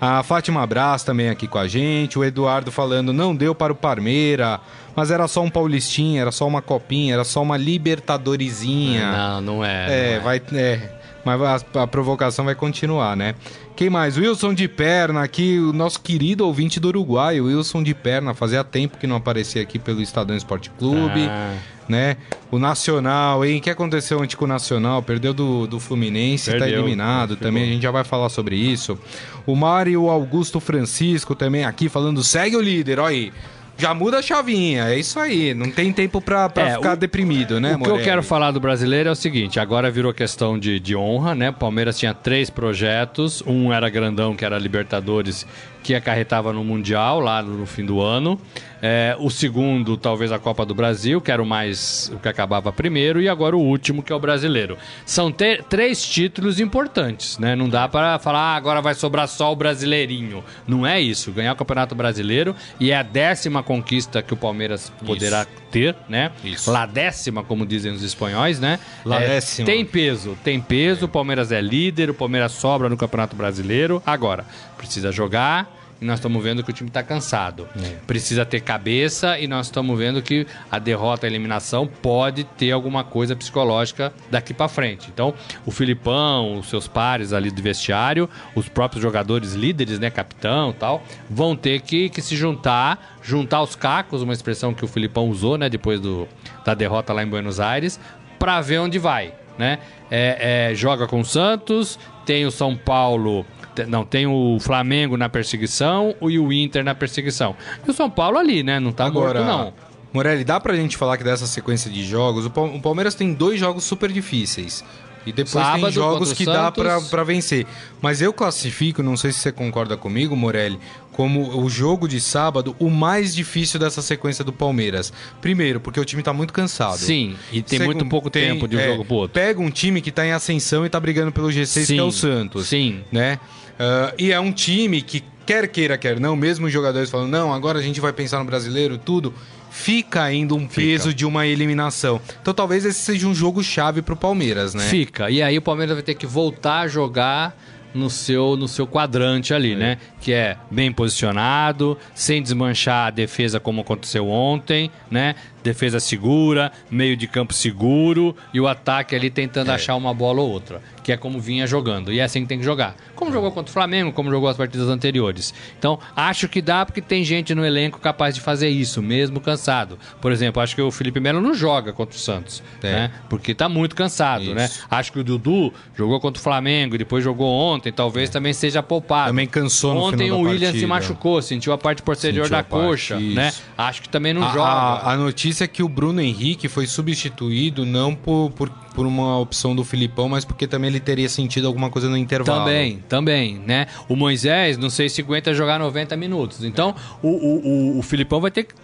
[0.00, 2.18] A Fátima Braz também aqui com a gente.
[2.18, 4.58] O Eduardo falando, não deu para o Parmeira,
[4.96, 9.12] mas era só um Paulistinha, era só uma copinha, era só uma Libertadorizinha.
[9.12, 9.84] Não, não é.
[9.84, 10.20] É, não é.
[10.20, 10.42] vai.
[10.54, 11.40] É, mas
[11.74, 13.34] a, a provocação vai continuar, né?
[13.76, 14.16] Quem mais?
[14.16, 18.64] Wilson de Perna, aqui, o nosso querido ouvinte do Uruguai, o Wilson de Perna, fazia
[18.64, 21.54] tempo que não aparecia aqui pelo Estadão Esporte Clube, Ah.
[21.88, 22.16] né?
[22.50, 23.58] O Nacional, hein?
[23.58, 25.02] O que aconteceu ontem com o Nacional?
[25.02, 27.46] Perdeu do, do Fluminense, tá Perdeu, eliminado ficou.
[27.46, 28.98] também, a gente já vai falar sobre isso.
[29.46, 33.32] O Mário Augusto Francisco também aqui falando, segue o líder, olha aí.
[33.78, 35.54] Já muda a chavinha, é isso aí.
[35.54, 38.50] Não tem tempo pra, pra É, ficar o- deprimido, né, o que eu quero falar
[38.50, 41.50] do brasileiro é o seguinte: agora virou questão de, de honra, né?
[41.50, 43.42] O Palmeiras tinha três projetos.
[43.46, 45.46] Um era grandão, que era Libertadores,
[45.82, 48.40] que acarretava no Mundial, lá no fim do ano.
[48.80, 52.72] É, o segundo, talvez a Copa do Brasil, que era o mais o que acabava
[52.72, 54.78] primeiro, e agora o último, que é o brasileiro.
[55.04, 57.56] São três títulos importantes, né?
[57.56, 60.44] Não dá para falar ah, agora vai sobrar só o brasileirinho.
[60.66, 61.32] Não é isso.
[61.32, 65.67] Ganhar o Campeonato Brasileiro e é a décima conquista que o Palmeiras poderá isso.
[65.70, 66.32] Ter, né?
[66.42, 66.70] Isso.
[66.70, 68.78] La décima, como dizem os espanhóis, né?
[69.04, 69.66] La é, décima.
[69.66, 71.06] Tem peso, tem peso.
[71.06, 74.02] O Palmeiras é líder, o Palmeiras sobra no Campeonato Brasileiro.
[74.04, 74.44] Agora,
[74.76, 77.68] precisa jogar e nós estamos vendo que o time está cansado.
[77.76, 77.96] É.
[78.06, 83.02] Precisa ter cabeça e nós estamos vendo que a derrota, a eliminação pode ter alguma
[83.02, 85.08] coisa psicológica daqui para frente.
[85.12, 85.34] Então,
[85.66, 91.02] o Filipão, os seus pares ali do vestiário, os próprios jogadores líderes, né, capitão tal,
[91.28, 95.58] vão ter que, que se juntar, juntar os cacos, uma expressão que o Filipão usou,
[95.58, 96.28] né, depois do,
[96.64, 97.98] da derrota lá em Buenos Aires,
[98.38, 99.34] para ver onde vai.
[99.58, 99.78] Né?
[100.10, 103.44] É, é, joga com o Santos, tem o São Paulo
[103.86, 107.54] não, tem o Flamengo na perseguição e o Inter na perseguição.
[107.86, 108.80] E o São Paulo ali, né?
[108.80, 109.72] Não tá Agora, morto, não.
[110.12, 113.84] Morelli, dá pra gente falar que dessa sequência de jogos, o Palmeiras tem dois jogos
[113.84, 114.84] super difíceis.
[115.26, 117.66] E depois Sábado, tem jogos que dá para vencer.
[118.00, 120.78] Mas eu classifico, não sei se você concorda comigo, Morelli,
[121.12, 125.12] como o jogo de sábado o mais difícil dessa sequência do Palmeiras.
[125.40, 126.98] Primeiro, porque o time tá muito cansado.
[126.98, 129.34] Sim, e tem Segundo, muito pouco tem, tempo de um é, jogo pro outro.
[129.34, 132.02] Pega um time que tá em ascensão e tá brigando pelo G6, sim, que é
[132.02, 132.68] o Santos.
[132.68, 133.00] Sim.
[133.10, 133.40] Né?
[133.74, 137.52] Uh, e é um time que, quer queira, quer não, mesmo os jogadores falando, não,
[137.52, 139.34] agora a gente vai pensar no brasileiro, tudo,
[139.78, 140.80] fica ainda um fica.
[140.80, 142.20] peso de uma eliminação.
[142.42, 144.84] Então talvez esse seja um jogo chave pro Palmeiras, né?
[144.84, 145.30] Fica.
[145.30, 147.56] E aí o Palmeiras vai ter que voltar a jogar
[147.94, 149.76] no seu, no seu quadrante ali, é.
[149.76, 149.98] né?
[150.20, 155.36] Que é bem posicionado, sem desmanchar a defesa como aconteceu ontem, né?
[155.68, 159.74] Defesa segura, meio de campo seguro e o ataque ali tentando é.
[159.74, 162.12] achar uma bola ou outra que é como vinha jogando.
[162.12, 162.94] E é assim que tem que jogar.
[163.16, 165.54] Como jogou contra o Flamengo, como jogou as partidas anteriores.
[165.78, 169.98] Então, acho que dá porque tem gente no elenco capaz de fazer isso, mesmo cansado.
[170.20, 172.92] Por exemplo, acho que o Felipe Melo não joga contra o Santos, é.
[172.92, 173.10] né?
[173.26, 174.66] Porque tá muito cansado, né?
[174.66, 174.80] isso.
[174.82, 174.86] né?
[174.90, 178.32] Acho que o Dudu jogou contra o Flamengo e depois jogou ontem, talvez é.
[178.34, 179.30] também seja poupado.
[179.30, 183.14] Também cansou no Ontem o William se machucou, sentiu a parte posterior sentiu da coxa,
[183.14, 183.50] parte, né?
[183.78, 184.68] Acho que também não a, joga.
[184.68, 189.38] A, a, notícia é que o Bruno Henrique foi substituído não por, por por uma
[189.38, 192.64] opção do Filipão, mas porque também ele teria sentido alguma coisa no intervalo.
[192.64, 193.86] Também, também, né?
[194.08, 196.64] O Moisés, não sei se aguenta jogar 90 minutos.
[196.64, 196.94] Então, é.
[197.22, 198.74] o, o, o, o, Filipão vai ter que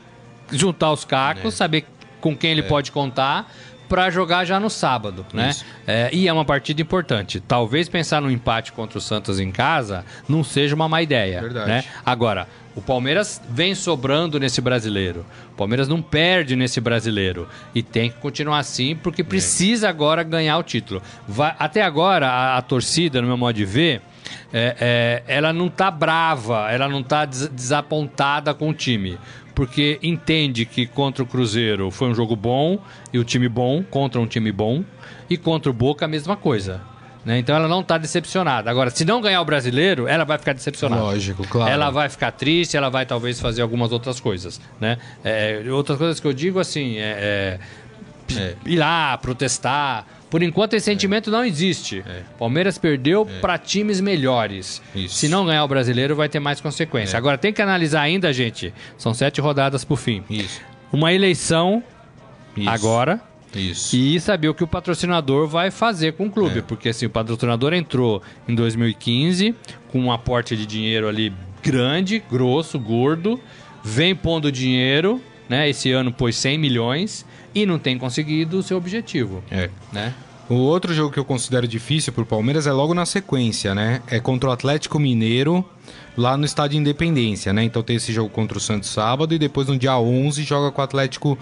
[0.53, 1.57] juntar os cacos, é.
[1.57, 1.85] saber
[2.21, 2.63] com quem ele é.
[2.63, 3.53] pode contar
[3.89, 5.55] para jogar já no sábado, né?
[5.87, 7.41] É, e é uma partida importante.
[7.41, 11.69] Talvez pensar no empate contra o Santos em casa não seja uma má ideia, Verdade.
[11.69, 11.85] né?
[12.05, 15.25] Agora, o Palmeiras vem sobrando nesse brasileiro.
[15.53, 17.49] O Palmeiras não perde nesse brasileiro.
[17.75, 21.01] E tem que continuar assim, porque precisa agora ganhar o título.
[21.29, 24.03] Vai, até agora, a, a, torcida, no meu modo de ver,
[24.53, 29.19] é, é, ela não tá brava, ela não tá des desapontada com o time.
[29.55, 32.79] Porque entende que contra o Cruzeiro foi um jogo bom
[33.13, 34.85] e o time bom contra um time bom.
[35.31, 36.83] E contra o Boca a mesma coisa.
[37.25, 37.39] Né?
[37.39, 38.71] Então ela não está decepcionada.
[38.71, 41.03] Agora, se não ganhar o brasileiro, ela vai ficar decepcionada.
[41.03, 41.71] Lógico, claro.
[41.71, 44.61] Ela vai ficar triste, ela vai talvez fazer algumas outras coisas.
[44.79, 44.99] Né?
[45.25, 47.59] É, outras coisas que eu digo assim, é,
[48.31, 48.55] é, é.
[48.67, 50.07] ir lá, protestar.
[50.35, 52.03] Por enquanto esse sentimento não existe.
[52.05, 52.23] É.
[52.37, 53.39] Palmeiras perdeu é.
[53.39, 54.83] para times melhores.
[54.93, 55.15] Isso.
[55.15, 57.17] Se não ganhar o brasileiro, vai ter mais consequência.
[57.17, 58.75] Agora tem que analisar ainda, gente.
[58.99, 60.25] São sete rodadas por fim.
[60.29, 60.61] Isso.
[60.93, 61.85] Uma eleição
[62.57, 62.69] Isso.
[62.69, 63.21] agora
[63.55, 63.95] isso.
[63.95, 66.59] E saber o que o patrocinador vai fazer com o clube.
[66.59, 66.63] É.
[66.63, 69.55] Porque assim, o patrocinador entrou em 2015
[69.93, 73.41] com um aporte de dinheiro ali grande, grosso, gordo,
[73.85, 75.69] vem pondo dinheiro, né?
[75.69, 79.45] Esse ano pôs 100 milhões e não tem conseguido o seu objetivo.
[79.49, 79.71] É.
[79.93, 80.13] Né?
[80.49, 84.03] O outro jogo que eu considero difícil para o Palmeiras é logo na sequência, né?
[84.07, 85.65] É contra o Atlético Mineiro,
[86.17, 87.65] lá no Estádio Independência, né?
[87.65, 90.83] Então tem esse jogo contra o Santos sábado e depois no dia 11 joga com
[90.83, 91.39] o Atlético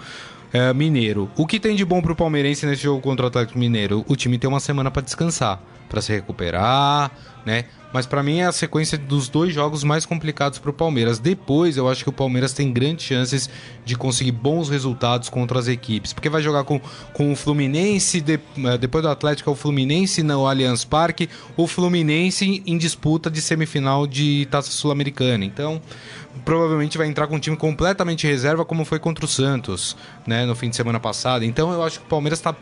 [0.53, 1.29] é, Mineiro.
[1.35, 4.05] O que tem de bom pro palmeirense nesse jogo contra o Atlético Mineiro?
[4.07, 7.11] O time tem uma semana para descansar, para se recuperar,
[7.45, 7.65] né?
[7.93, 11.19] Mas para mim é a sequência dos dois jogos mais complicados para o Palmeiras.
[11.19, 13.47] Depois eu acho que o Palmeiras tem grandes chances
[13.85, 16.81] de conseguir bons resultados contra as equipes, porque vai jogar com,
[17.13, 21.67] com o Fluminense, de, é, depois do Atlético é o Fluminense no Allianz Parque, o
[21.67, 25.45] Fluminense em disputa de semifinal de Taça Sul-Americana.
[25.45, 25.79] Então
[26.43, 30.55] provavelmente vai entrar com um time completamente reserva, como foi contra o Santos, né, no
[30.55, 31.45] fim de semana passado.
[31.45, 32.55] Então eu acho que o Palmeiras está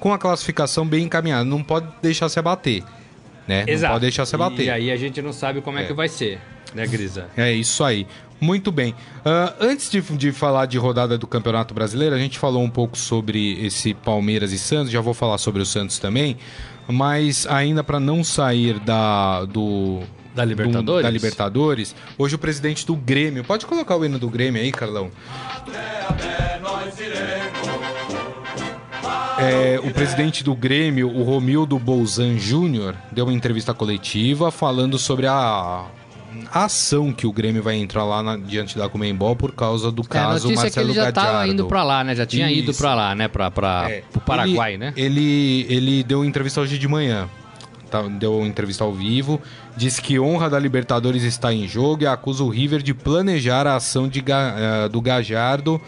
[0.00, 2.82] com a classificação bem encaminhada, não pode deixar se abater
[3.46, 3.64] né?
[3.66, 3.82] Exato.
[3.82, 4.66] Não pode deixar você bater.
[4.66, 6.40] E aí a gente não sabe como é, é que vai ser,
[6.74, 7.28] né, Grisa?
[7.36, 8.06] É isso aí.
[8.40, 8.92] Muito bem.
[8.92, 12.96] Uh, antes de, de falar de rodada do Campeonato Brasileiro, a gente falou um pouco
[12.96, 16.36] sobre esse Palmeiras e Santos, já vou falar sobre o Santos também,
[16.86, 20.00] mas ainda para não sair da, do,
[20.34, 21.02] Da Libertadores?
[21.02, 21.96] da Libertadores.
[22.18, 23.42] Hoje o presidente do Grêmio.
[23.42, 25.10] Pode colocar o hino do Grêmio aí, Carlão?
[29.38, 35.26] É, o presidente do Grêmio, o Romildo Bolzan Júnior, deu uma entrevista coletiva falando sobre
[35.26, 35.84] a,
[36.52, 40.02] a ação que o Grêmio vai entrar lá na- diante da Comembol por causa do
[40.02, 42.14] É, a caso é que Marcelo ele já estava indo pra lá, né?
[42.14, 42.80] Já tinha ido Isso.
[42.80, 43.28] pra lá, né?
[43.28, 43.52] Pra,
[43.90, 44.92] É, pro Paraguai, ele, né?
[44.96, 47.28] Ele, ele deu entrevista hoje de manhã.
[47.90, 49.40] Tá, deu entrevista ao vivo.
[49.76, 53.76] Disse que honra da Libertadores está em jogo e acusa o River de planejar a
[53.76, 55.80] ação de eh, do Gajardo.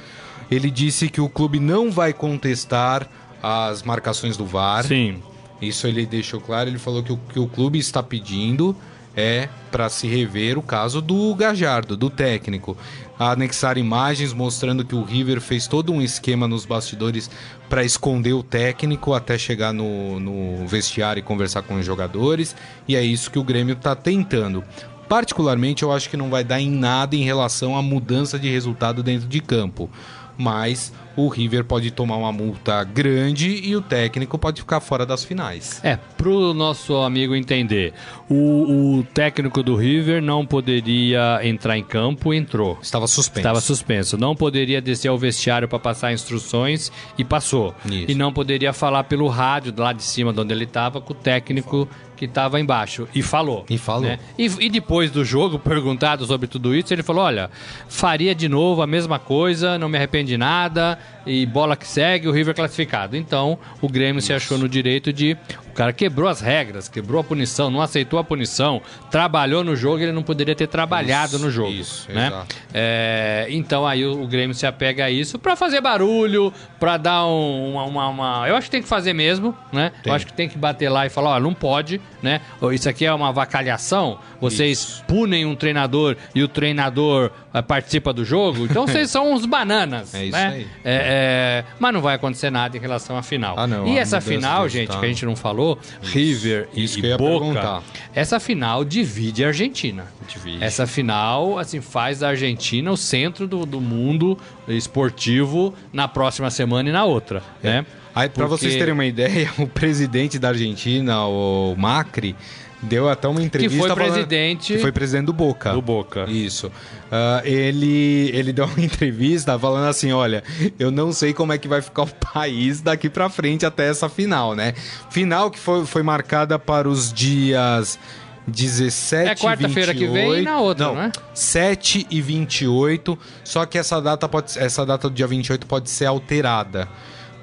[0.50, 3.08] Ele disse que o clube não vai contestar
[3.42, 4.84] as marcações do VAR.
[4.84, 5.22] Sim.
[5.60, 6.70] Isso ele deixou claro.
[6.70, 8.76] Ele falou que o que o clube está pedindo
[9.16, 12.76] é para se rever o caso do Gajardo, do técnico.
[13.18, 17.28] Anexar imagens mostrando que o River fez todo um esquema nos bastidores
[17.68, 22.54] para esconder o técnico até chegar no, no vestiário e conversar com os jogadores.
[22.86, 24.62] E é isso que o Grêmio está tentando.
[25.08, 29.02] Particularmente, eu acho que não vai dar em nada em relação à mudança de resultado
[29.02, 29.90] dentro de campo.
[30.36, 35.24] Mas o River pode tomar uma multa grande e o técnico pode ficar fora das
[35.24, 35.80] finais.
[35.82, 37.92] É, pro nosso amigo entender,
[38.30, 42.78] o, o técnico do River não poderia entrar em campo, entrou.
[42.80, 43.40] Estava suspenso.
[43.40, 44.16] Estava suspenso.
[44.16, 47.74] Não poderia descer ao vestiário para passar instruções e passou.
[47.84, 48.12] Isso.
[48.12, 51.16] E não poderia falar pelo rádio lá de cima de onde ele estava com o
[51.16, 53.06] técnico que estava embaixo.
[53.14, 53.64] E falou.
[53.70, 54.02] E falou.
[54.08, 54.18] né?
[54.38, 57.50] E, e depois do jogo, perguntado sobre tudo isso, ele falou: olha,
[57.88, 62.28] faria de novo a mesma coisa, não me arrependo de nada, e bola que segue,
[62.28, 63.16] o River classificado.
[63.16, 65.36] Então, o Grêmio se achou no direito de.
[65.68, 70.00] O cara quebrou as regras, quebrou a punição, não aceitou a punição, trabalhou no jogo,
[70.00, 71.70] ele não poderia ter trabalhado Isso, no jogo.
[71.70, 72.26] isso, né?
[72.26, 72.56] exato.
[72.74, 77.24] É, então aí o, o Grêmio se apega a isso pra fazer barulho, pra dar
[77.26, 79.92] um- uma, uma- uma- Eu acho que tem que fazer mesmo, né?
[80.02, 80.10] Tem.
[80.10, 82.40] Eu acho que tem que bater lá e falar, ó, não pode, né?
[82.72, 84.18] Isso aqui é uma vacalhação.
[84.40, 88.64] Vocês punem um treinador e o treinador eh, participa do jogo.
[88.64, 90.46] Então vocês são uns bananas, É isso né?
[90.48, 90.66] aí.
[90.84, 93.54] É, é, mas não vai acontecer nada em relação à final.
[93.58, 95.00] Ah, não, e essa final, gente, resultado.
[95.00, 97.82] que a gente não falou, River e, isso e Boca, perguntar.
[98.14, 100.06] essa final divide a Argentina.
[100.28, 100.62] Divide.
[100.62, 106.88] Essa final, assim, faz da Argentina o centro do, do mundo esportivo na próxima semana
[106.88, 107.84] e na outra, né?
[108.18, 112.34] Aí, pra Porque- vocês terem uma ideia, o presidente da Argentina, o Macri,
[112.82, 113.78] deu até uma entrevista.
[113.78, 115.72] foi falando- presidente- que foi presidente do Boca.
[115.72, 116.24] Do Boca.
[116.28, 116.70] Isso.
[117.12, 120.42] Ah, ele, ele deu uma entrevista falando assim: olha,
[120.78, 124.08] eu não sei como é que vai ficar o país daqui pra frente até essa
[124.08, 124.74] final, né?
[125.10, 127.98] Final que foi, foi marcada para os dias.
[128.46, 131.12] 17 É quarta-feira que vem e na outra, não, não é?
[131.34, 136.06] 7 e 28, só que essa data, pode, essa data do dia 28 pode ser
[136.06, 136.88] alterada.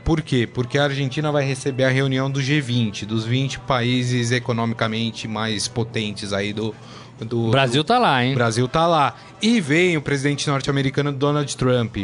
[0.06, 0.46] Por quê?
[0.46, 6.32] Porque a Argentina vai receber a reunião do G20, dos 20 países economicamente mais potentes
[6.32, 6.76] aí do...
[7.20, 8.34] do O Brasil tá lá, hein?
[8.34, 9.16] o Brasil tá lá.
[9.42, 11.98] E vem o presidente norte-americano Donald Trump.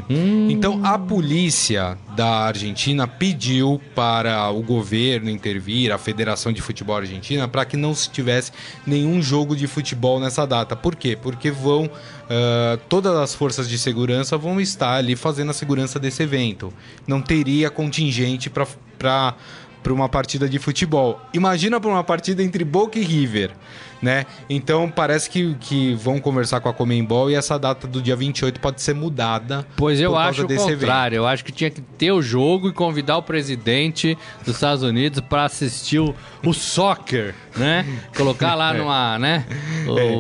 [0.50, 7.48] Então a polícia da Argentina pediu para o governo intervir, a Federação de Futebol Argentina,
[7.48, 8.52] para que não se tivesse
[8.86, 10.76] nenhum jogo de futebol nessa data.
[10.76, 11.18] Por quê?
[11.20, 11.90] Porque vão.
[12.30, 16.72] ah, todas as forças de segurança vão estar ali fazendo a segurança desse evento.
[17.08, 19.36] Não teria contingente para
[19.82, 21.20] para uma partida de futebol.
[21.34, 23.52] Imagina para uma partida entre Boca e River,
[24.02, 24.26] né?
[24.50, 28.60] Então parece que, que vão conversar com a Comembol e essa data do dia 28
[28.60, 29.66] pode ser mudada.
[29.76, 31.18] Pois eu acho o contrário.
[31.18, 35.20] Eu acho que tinha que ter o jogo e convidar o presidente dos Estados Unidos
[35.22, 36.16] para assistir o,
[36.46, 37.86] o soccer, né?
[38.16, 39.46] Colocar lá numa, né?
[39.88, 40.12] O, É.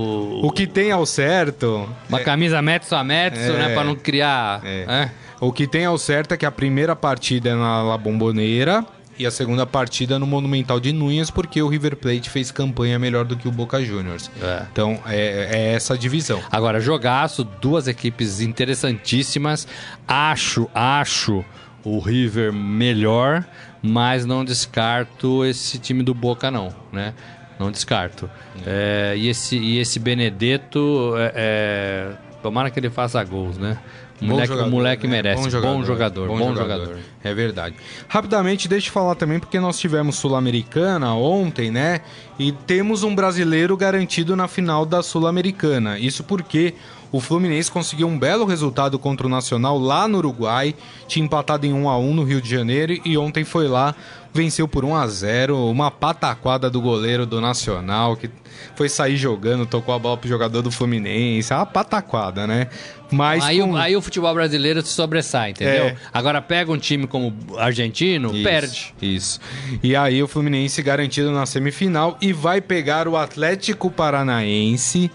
[0.46, 1.88] O que tem ao certo.
[2.08, 3.52] Uma camisa metro a metro, É.
[3.54, 3.74] né?
[3.74, 4.62] Para não criar.
[4.64, 4.86] É.
[4.86, 5.12] né?
[5.40, 8.86] O que tem ao certo é que a primeira partida é na La Bombonera
[9.18, 13.26] e a segunda partida no Monumental de Núñez, porque o River Plate fez campanha melhor
[13.26, 14.32] do que o Boca Juniors.
[14.42, 14.66] É.
[14.72, 16.42] Então é, é essa divisão.
[16.52, 19.68] Agora, jogaço, duas equipes interessantíssimas.
[20.08, 21.44] Acho, acho
[21.84, 23.46] o River melhor,
[23.82, 27.14] mas não descarto esse time do Boca, não, né?
[27.60, 28.30] Não descarto.
[28.66, 33.78] É, e, esse, e esse Benedetto, é, é, tomara que ele faça gols, né?
[34.22, 35.16] O Bom moleque, jogador, o moleque né?
[35.16, 35.42] merece.
[35.42, 35.50] Bom
[35.84, 37.00] jogador, bom jogador.
[37.24, 37.76] É verdade.
[38.08, 42.02] Rapidamente, deixa eu falar também, porque nós tivemos Sul-Americana ontem, né?
[42.38, 45.98] E temos um brasileiro garantido na final da Sul-Americana.
[45.98, 46.76] Isso porque
[47.12, 50.74] o Fluminense conseguiu um belo resultado contra o Nacional lá no Uruguai,
[51.08, 53.94] tinha empatado em 1 a 1 no Rio de Janeiro e ontem foi lá,
[54.34, 58.30] venceu por 1 a 0, uma pataquada do goleiro do Nacional que
[58.76, 62.68] foi sair jogando, tocou a bola pro jogador do Fluminense, uma pataquada, né?
[63.12, 63.72] Mas aí, com...
[63.72, 65.88] o, aí o futebol brasileiro se sobressai, entendeu?
[65.88, 65.96] É.
[66.14, 68.96] Agora pega um time como argentino, Isso, perde.
[69.02, 69.40] Isso.
[69.84, 75.12] E aí o Fluminense garantido na semifinal e vai pegar o Atlético Paranaense,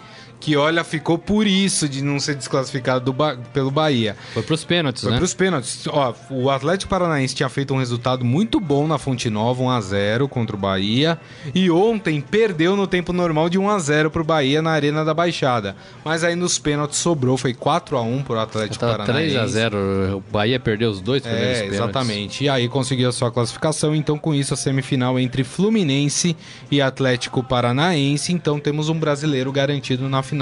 [0.47, 4.15] que olha, ficou por isso de não ser desclassificado do Ba- pelo Bahia.
[4.33, 5.19] Foi pros pênaltis, Foi né?
[5.19, 5.85] pros pênaltis.
[5.89, 10.55] Ó, o Atlético Paranaense tinha feito um resultado muito bom na Fonte Nova, 1x0 contra
[10.55, 11.19] o Bahia.
[11.53, 15.75] E ontem perdeu no tempo normal de 1x0 pro Bahia na Arena da Baixada.
[16.05, 19.35] Mas aí nos pênaltis sobrou, foi 4x1 pro Atlético Tava Paranaense.
[19.35, 21.75] 3x0, o Bahia perdeu os dois primeiros É, pênaltis.
[21.81, 22.45] exatamente.
[22.45, 23.97] E aí conseguiu a sua classificação.
[23.97, 26.37] Então, com isso, a semifinal entre Fluminense
[26.71, 28.33] e Atlético Paranaense.
[28.33, 30.36] Então, temos um brasileiro garantido na final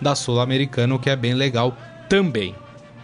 [0.00, 1.76] da Sul-Americana, o que é bem legal
[2.08, 2.54] também.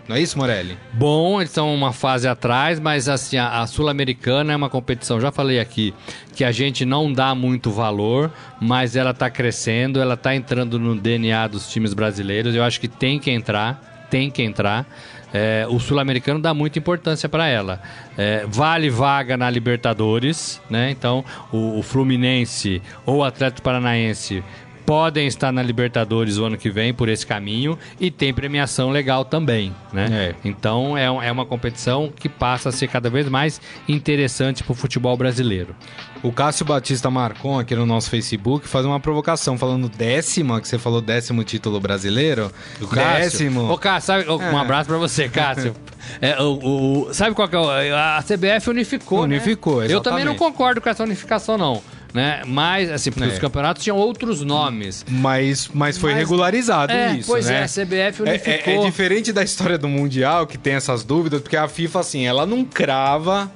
[0.09, 0.79] Não é isso, Morelli?
[0.95, 5.31] Bom, eles estão uma fase atrás, mas assim, a, a Sul-Americana é uma competição, já
[5.31, 5.93] falei aqui,
[6.35, 10.95] que a gente não dá muito valor, mas ela está crescendo, ela está entrando no
[10.97, 12.55] DNA dos times brasileiros.
[12.55, 14.87] Eu acho que tem que entrar, tem que entrar.
[15.31, 17.79] É, o Sul-Americano dá muita importância para ela.
[18.17, 20.91] É, vale vaga na Libertadores, né?
[20.91, 21.23] Então,
[21.53, 24.43] o, o Fluminense ou o Atlético Paranaense
[24.89, 29.23] podem estar na Libertadores o ano que vem por esse caminho e tem premiação legal
[29.23, 30.09] também, né?
[30.11, 30.49] É.
[30.49, 34.75] Então é, é uma competição que passa a ser cada vez mais interessante para o
[34.75, 35.77] futebol brasileiro.
[36.23, 40.79] O Cássio Batista Marcon, aqui no nosso Facebook, faz uma provocação, falando décima, que você
[40.79, 42.51] falou décimo título brasileiro.
[42.91, 43.71] Décimo.
[43.71, 44.57] Ô, Cássio, sabe, um É.
[44.57, 45.75] abraço pra você, Cássio.
[46.23, 47.59] É, o, o- sabe qual que é?
[47.59, 49.27] o- A CBF unificou.
[49.27, 49.35] né?
[49.37, 51.83] Unificou, Eu também não concordo com essa unificação, não.
[52.15, 52.43] Né?
[52.47, 53.33] Mas, assim, porque É.
[53.33, 55.05] os campeonatos tinham outros nomes.
[55.09, 57.61] Mas, mas foi Mas- regularizado É, isso, pois né?
[57.61, 58.73] é, a CBF É- unificou.
[58.73, 62.27] É, é diferente da história do Mundial, que tem essas dúvidas, porque a FIFA, assim,
[62.27, 63.51] ela não crava,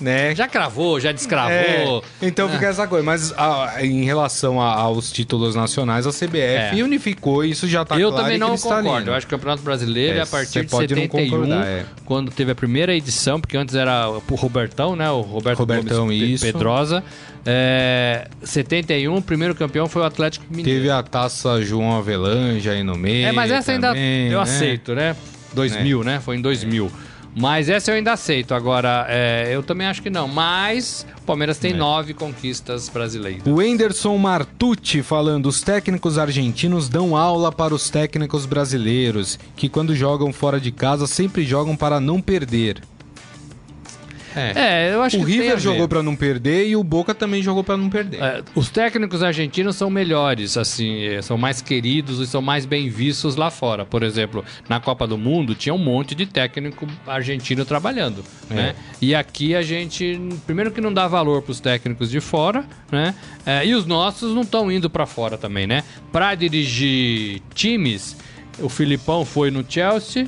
[0.00, 0.34] né?
[0.34, 2.02] Já cravou, já descravou.
[2.22, 3.04] É, então fica essa coisa.
[3.04, 6.84] Mas a- em relação a- aos títulos nacionais, a CBF É.
[6.84, 9.10] unificou isso já tá eu claro também não concordo.
[9.10, 11.66] Eu acho que o Campeonato Brasileiro É, é a partir de pode não 71, concordar,
[11.66, 11.84] é.
[12.04, 15.10] quando teve a primeira edição, porque antes era o Robertão, né?
[15.10, 16.44] O Roberto Robertão, Gomes isso.
[16.44, 17.02] Pedrosa.
[17.44, 20.68] É, 71, o primeiro campeão foi o Atlético Mineiro.
[20.80, 23.26] Teve a taça João Avelange aí no meio.
[23.28, 24.42] É, mas essa ainda também, eu né?
[24.42, 25.14] aceito, né?
[25.54, 26.20] 2000, né?
[26.20, 26.90] Foi em 2000.
[27.38, 28.54] Mas essa eu ainda aceito.
[28.54, 30.26] Agora, é, eu também acho que não.
[30.26, 31.60] Mas o Palmeiras É.
[31.60, 33.42] tem nove conquistas brasileiras.
[33.46, 39.94] O Enderson Martucci falando: os técnicos argentinos dão aula para os técnicos brasileiros, que quando
[39.94, 42.80] jogam fora de casa sempre jogam para não perder.
[44.36, 44.52] É.
[44.90, 45.60] É, eu acho o que River ver.
[45.60, 48.22] jogou para não perder e o Boca também jogou para não perder.
[48.22, 52.90] É, os técnicos argentinos são melhores, assim, é, são mais queridos e são mais bem
[52.90, 53.86] vistos lá fora.
[53.86, 58.74] Por exemplo, na Copa do Mundo tinha um monte de técnico argentino trabalhando, né?
[59.00, 63.14] E aqui a gente, primeiro que não dá valor para os técnicos de fora, né?
[63.46, 65.82] É, e os nossos não estão indo para fora também, né?
[66.12, 68.16] Para dirigir times,
[68.60, 70.26] o Filipão foi no Chelsea,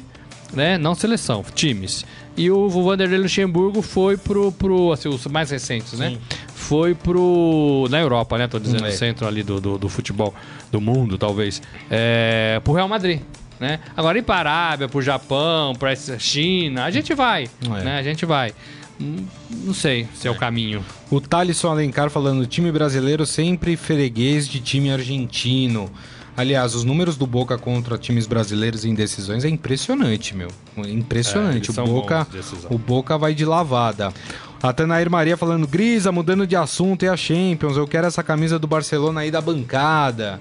[0.52, 0.78] né?
[0.78, 2.06] Não seleção, times.
[2.38, 6.16] E o Vanderlei Luxemburgo foi pro, pro assim, os mais recentes, né?
[6.54, 8.46] Foi pro na Europa, né?
[8.46, 8.90] Tô dizendo É.
[8.92, 10.32] centro ali do, do, do futebol
[10.70, 11.60] do mundo, talvez.
[11.90, 13.20] É, pro Real Madrid.
[13.58, 13.80] Né?
[13.96, 17.82] Agora ir para a Arábia, pro Japão, pra China, a gente vai, É.
[17.82, 17.98] né?
[17.98, 18.52] A gente vai.
[19.00, 19.26] Hum,
[19.64, 20.84] Não sei se é, o caminho.
[21.10, 25.90] O Thalisson Alencar falando: time brasileiro sempre freguês de time argentino.
[26.38, 30.46] Aliás, os números do Boca contra times brasileiros em decisões é impressionante, meu.
[30.76, 31.68] É É, impressionante.
[31.68, 32.28] eles o, Boca,
[32.70, 34.14] o Boca vai de lavada.
[34.62, 37.76] A Tanair Maria falando: Grisa, mudando de assunto, e a Champions.
[37.76, 40.40] Eu quero essa camisa do Barcelona aí da bancada.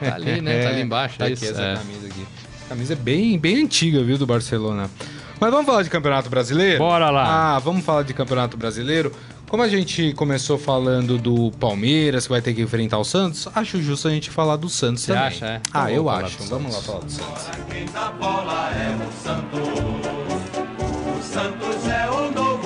[0.00, 0.62] Tá ali, né?
[0.64, 1.18] Tá ali embaixo.
[1.18, 1.76] Tá é aqui essa é.
[1.76, 2.26] camisa aqui.
[2.56, 4.90] Essa camisa é bem, bem antiga, viu, do Barcelona.
[5.38, 6.78] Mas vamos falar de Campeonato Brasileiro?
[6.78, 7.56] Bora lá.
[7.56, 9.12] Ah, vamos falar de Campeonato Brasileiro.
[9.48, 13.80] Como a gente começou falando do Palmeiras, que vai ter que enfrentar o Santos, acho
[13.80, 15.26] justo a gente falar do Santos Você também.
[15.28, 15.60] acha, é?
[15.72, 16.38] Ah, Então eu vamos falar acho.
[16.38, 17.18] do Vamos lá Santos.
[17.18, 18.46] falar do Santos.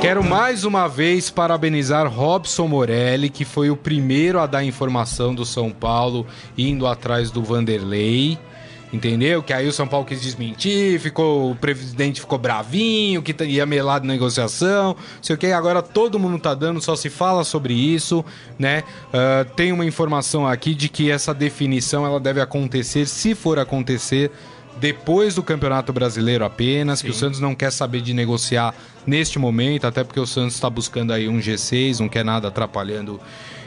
[0.01, 5.45] Quero mais uma vez parabenizar Robson Morelli, que foi o primeiro a dar informação do
[5.45, 8.39] São Paulo indo atrás do Vanderlei.
[8.93, 9.41] Entendeu?
[9.41, 14.05] Que aí o São Paulo quis desmentir, ficou, o presidente ficou bravinho, que ia melado
[14.05, 15.47] na negociação, não sei o que.
[15.47, 18.25] Agora todo mundo tá dando, só se fala sobre isso,
[18.59, 18.83] né?
[19.13, 24.33] Ah, tem uma informação aqui de que essa definição ela deve acontecer, se for acontecer,
[24.81, 28.75] depois do Campeonato Brasileiro apenas, que o Santos não quer saber de negociar
[29.07, 33.21] neste momento, até porque o Santos está buscando aí um G6, não quer nada atrapalhando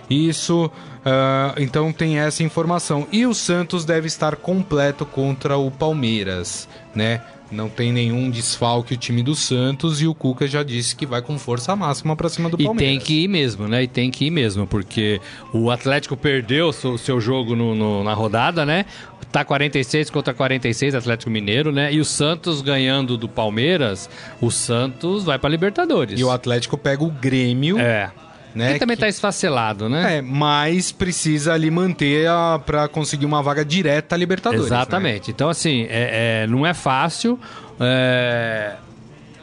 [0.09, 3.07] Isso, uh, então tem essa informação.
[3.11, 7.21] E o Santos deve estar completo contra o Palmeiras, né?
[7.53, 11.21] Não tem nenhum desfalque o time do Santos e o Cuca já disse que vai
[11.21, 12.93] com força máxima para cima do e Palmeiras.
[12.93, 13.83] E tem que ir mesmo, né?
[13.83, 15.21] E tem que ir mesmo, porque
[15.53, 18.85] o Atlético perdeu o seu, seu jogo no, no, na rodada, né?
[19.31, 21.93] Tá 46 contra 46 Atlético Mineiro, né?
[21.93, 24.09] E o Santos ganhando do Palmeiras,
[24.41, 26.19] o Santos vai para Libertadores.
[26.19, 27.79] E o Atlético pega o Grêmio.
[27.79, 28.11] É.
[28.55, 29.11] Né, que também está que...
[29.11, 30.17] esfacelado, né?
[30.17, 32.27] É, mas precisa ali manter
[32.65, 34.69] para conseguir uma vaga direta à Libertadores.
[34.69, 34.77] Né?
[34.77, 35.29] Exatamente.
[35.29, 35.33] Né?
[35.33, 37.39] Então, assim, é, é, não é fácil.
[37.79, 38.75] É...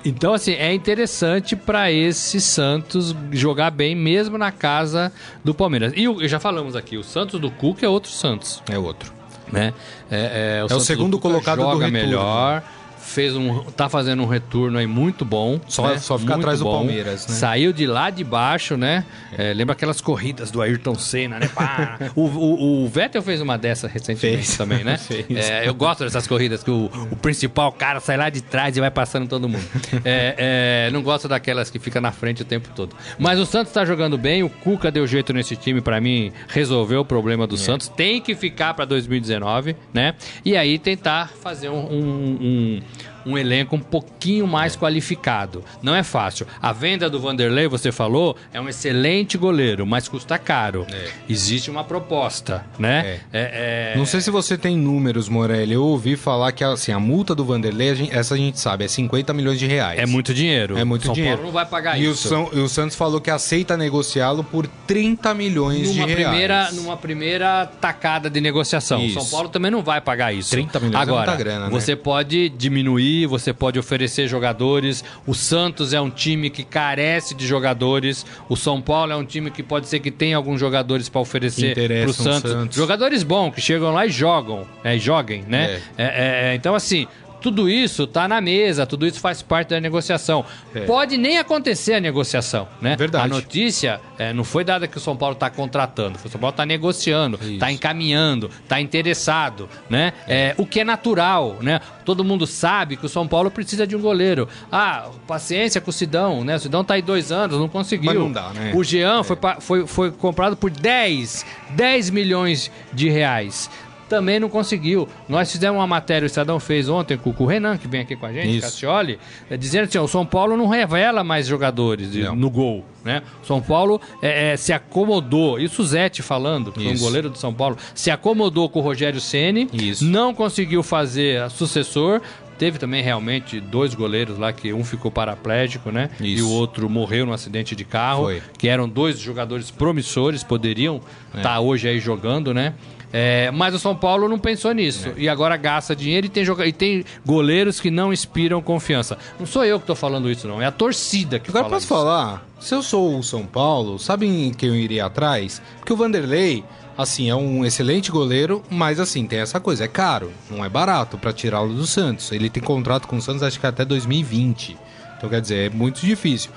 [0.05, 5.13] Então, assim, é interessante para esse Santos jogar bem, mesmo na casa
[5.45, 5.93] do Palmeiras.
[5.95, 8.63] E já falamos aqui, o Santos do Cuca é outro Santos.
[8.71, 9.13] É outro.
[9.53, 9.75] Né?
[10.11, 12.07] É, é o, é o segundo colocado joga do retorno.
[12.07, 12.63] melhor
[13.11, 15.61] fez um, tá fazendo um retorno aí muito bom.
[15.69, 15.99] Só, né?
[15.99, 16.71] só ficar atrás bom.
[16.71, 17.35] do Palmeiras, né?
[17.35, 19.05] Saiu de lá de baixo, né?
[19.37, 21.51] É, lembra aquelas corridas do Ayrton Senna, né?
[22.15, 24.57] o, o, o, Vettel fez uma dessa recentemente fez.
[24.57, 24.99] também, né?
[25.31, 28.81] É, eu gosto dessas corridas que o, o, principal cara sai lá de trás e
[28.81, 29.65] vai passando todo mundo.
[30.05, 32.95] É, é, não gosto daquelas que fica na frente o tempo todo.
[33.19, 37.01] Mas o Santos tá jogando bem, o Cuca deu jeito nesse time para mim resolveu
[37.01, 37.59] o problema do é.
[37.59, 37.89] Santos.
[37.89, 40.15] Tem que ficar para 2019, né?
[40.45, 42.81] E aí tentar fazer um, um, um
[43.25, 45.65] um elenco um pouquinho mais qualificado.
[45.83, 46.47] Não é fácil.
[46.61, 50.87] A venda do Vanderlei, você falou, é um excelente goleiro, mas custa caro.
[50.91, 51.11] É.
[51.29, 53.21] Existe uma proposta, né?
[53.33, 53.41] É.
[53.41, 53.95] É, é.
[53.97, 55.75] Não sei se você tem números, Morelli.
[55.75, 58.85] Eu ouvi falar que assim, a multa do Vanderlei, a gente, essa a gente sabe,
[58.85, 59.99] é 50 milhões de reais.
[59.99, 60.77] É muito dinheiro.
[60.77, 61.37] É muito São dinheiro.
[61.37, 62.27] Paulo não vai pagar e isso.
[62.27, 66.55] O São, e o Santos falou que aceita negociá-lo por 30 milhões numa de primeira,
[66.55, 66.77] reais.
[66.77, 69.01] Numa primeira tacada de negociação.
[69.05, 69.21] Isso.
[69.21, 70.51] São Paulo também não vai pagar isso.
[70.51, 71.71] 30 milhões Agora, é muita grana, né?
[71.71, 75.05] Você pode diminuir você pode oferecer jogadores.
[75.27, 78.25] O Santos é um time que carece de jogadores.
[78.49, 81.75] O São Paulo é um time que pode ser que tenha alguns jogadores para oferecer
[81.75, 82.51] para o Santos.
[82.51, 82.77] Santos.
[82.77, 85.81] Jogadores bons que chegam lá e jogam, é, joguem, né?
[85.97, 86.05] É.
[86.05, 87.07] É, é, então, assim,
[87.41, 90.45] tudo isso está na mesa, tudo isso faz parte da negociação.
[90.75, 90.81] É.
[90.81, 92.97] Pode nem acontecer a negociação, né?
[92.97, 93.25] Verdade.
[93.25, 96.53] A notícia é, não foi dada que o São Paulo está contratando, o São Paulo
[96.53, 100.13] está negociando, está encaminhando, está interessado, né?
[100.29, 100.55] É.
[100.59, 101.81] o que é natural, né?
[102.05, 104.49] Todo mundo sabe que o São Paulo precisa de um goleiro.
[104.71, 106.57] Ah, paciência com o Sidão, né?
[106.57, 108.07] O Sidão está aí dois anos, não conseguiu.
[108.07, 108.73] Mas não dá, né?
[108.75, 113.71] O Jean foi, foi, foi comprado por 10, 10 milhões de reais
[114.11, 115.09] também não conseguiu.
[115.29, 118.27] Nós fizemos uma matéria, o Estadão fez ontem com o Renan, que vem aqui com
[118.27, 118.63] a gente, Isso.
[118.67, 122.85] Cassioli, é, dizendo assim: ó, o São Paulo não revela mais jogadores no gol.
[123.03, 123.23] Né?
[123.43, 127.39] São Paulo é, é, se acomodou, isso o Zete falando, que foi um goleiro do
[127.39, 129.71] São Paulo, se acomodou com o Rogério Ceni,
[130.03, 132.21] não conseguiu fazer sucessor,
[132.61, 136.11] Teve também realmente dois goleiros lá que um ficou paraplégico, né?
[136.21, 136.41] Isso.
[136.41, 138.43] E o outro morreu num acidente de carro, Foi.
[138.59, 141.43] que eram dois jogadores promissores, poderiam estar é.
[141.43, 142.75] tá hoje aí jogando, né?
[143.13, 145.09] É, mas o São Paulo não pensou nisso.
[145.09, 145.23] É.
[145.23, 149.19] E agora gasta dinheiro e tem, e tem goleiros que não inspiram confiança.
[149.39, 150.63] Não sou eu que estou falando isso, não.
[150.63, 152.47] É a torcida que agora fala posso falar?
[152.61, 155.61] Se eu sou o São Paulo, sabem que eu iria atrás?
[155.79, 156.63] Porque o Vanderlei,
[156.97, 161.19] assim, é um excelente goleiro, mas assim, tem essa coisa, é caro, não é barato
[161.19, 162.31] para tirá-lo do Santos.
[162.31, 164.77] Ele tem contrato com o Santos acho que até 2020.
[165.17, 166.51] Então, quer dizer, é muito difícil.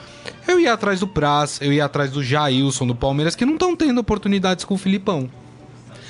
[0.47, 3.75] Eu ia atrás do Praz, eu ia atrás do Jailson do Palmeiras, que não estão
[3.75, 5.29] tendo oportunidades com o Filipão.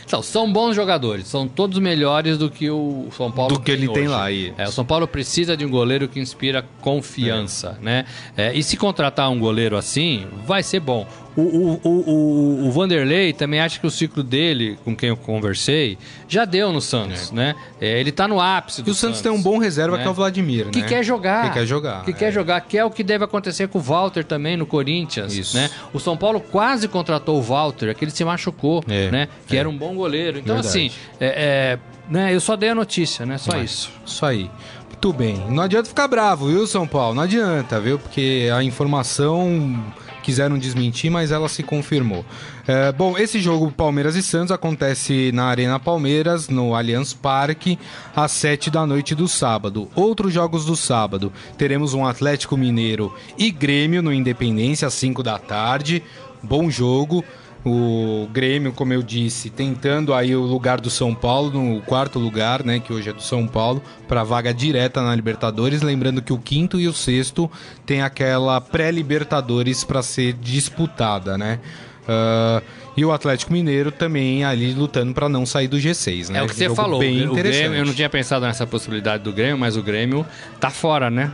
[0.05, 3.87] Então, são bons jogadores, são todos melhores do que o São Paulo do que ele
[3.87, 3.99] hoje.
[3.99, 4.31] tem lá.
[4.31, 4.53] E...
[4.57, 7.83] É, o São Paulo precisa de um goleiro que inspira confiança, é.
[7.83, 8.05] né?
[8.35, 11.07] É, e se contratar um goleiro assim, vai ser bom.
[11.35, 15.97] O, o, o, o, Vanderlei também acha que o ciclo dele, com quem eu conversei,
[16.27, 17.35] já deu no Santos, é.
[17.35, 17.55] né?
[17.81, 20.03] É, ele tá no ápice do E o Santos, tem um bom reserva né?
[20.03, 20.87] que é o Vladimir, que né?
[20.87, 21.49] quer jogar.
[21.49, 22.05] Que quer jogar.
[22.05, 22.13] Que é.
[22.13, 25.57] quer jogar, que é o que deve acontecer com o Walter também no Corinthians, Isso.
[25.57, 25.71] né?
[25.91, 29.09] O São Paulo quase contratou o Walter, aquele se machucou, é.
[29.09, 29.27] né?
[29.47, 29.59] Que é.
[29.59, 30.37] era um bom goleiro.
[30.37, 30.67] Então, Verdade.
[30.67, 31.79] assim, é,
[32.09, 32.33] né?
[32.33, 33.39] eu só dei a notícia, né?
[33.39, 33.91] Só isso.
[34.05, 34.51] Isso aí.
[34.87, 35.35] Muito bem.
[35.49, 37.15] Não adianta ficar bravo, viu, São Paulo?
[37.15, 37.99] Não adianta, viu?
[37.99, 39.83] Porque a informação
[40.23, 42.25] quiseram desmentir, mas ela se confirmou.
[42.65, 47.77] É, bom, esse jogo Palmeiras e Santos acontece na Arena Palmeiras, no Allianz Parque,
[48.15, 49.89] às 7 da noite do sábado.
[49.93, 55.37] Outros jogos do sábado: teremos um Atlético Mineiro e Grêmio no Independência, às 5 da
[55.37, 56.01] tarde.
[56.41, 57.23] Bom jogo.
[57.65, 62.63] O Grêmio, como eu disse, tentando aí o lugar do São Paulo, no quarto lugar,
[62.63, 65.81] né, que hoje é do São Paulo, para vaga direta na Libertadores.
[65.81, 67.49] Lembrando que o quinto e o sexto
[67.85, 71.59] tem aquela pré-Libertadores para ser disputada, né?
[72.03, 72.61] Uh,
[72.97, 76.39] e o Atlético Mineiro também ali lutando para não sair do G6, né?
[76.39, 76.99] É o que você falou.
[76.99, 80.25] Bem o Grêmio, eu não tinha pensado nessa possibilidade do Grêmio, mas o Grêmio
[80.59, 81.33] tá fora, né?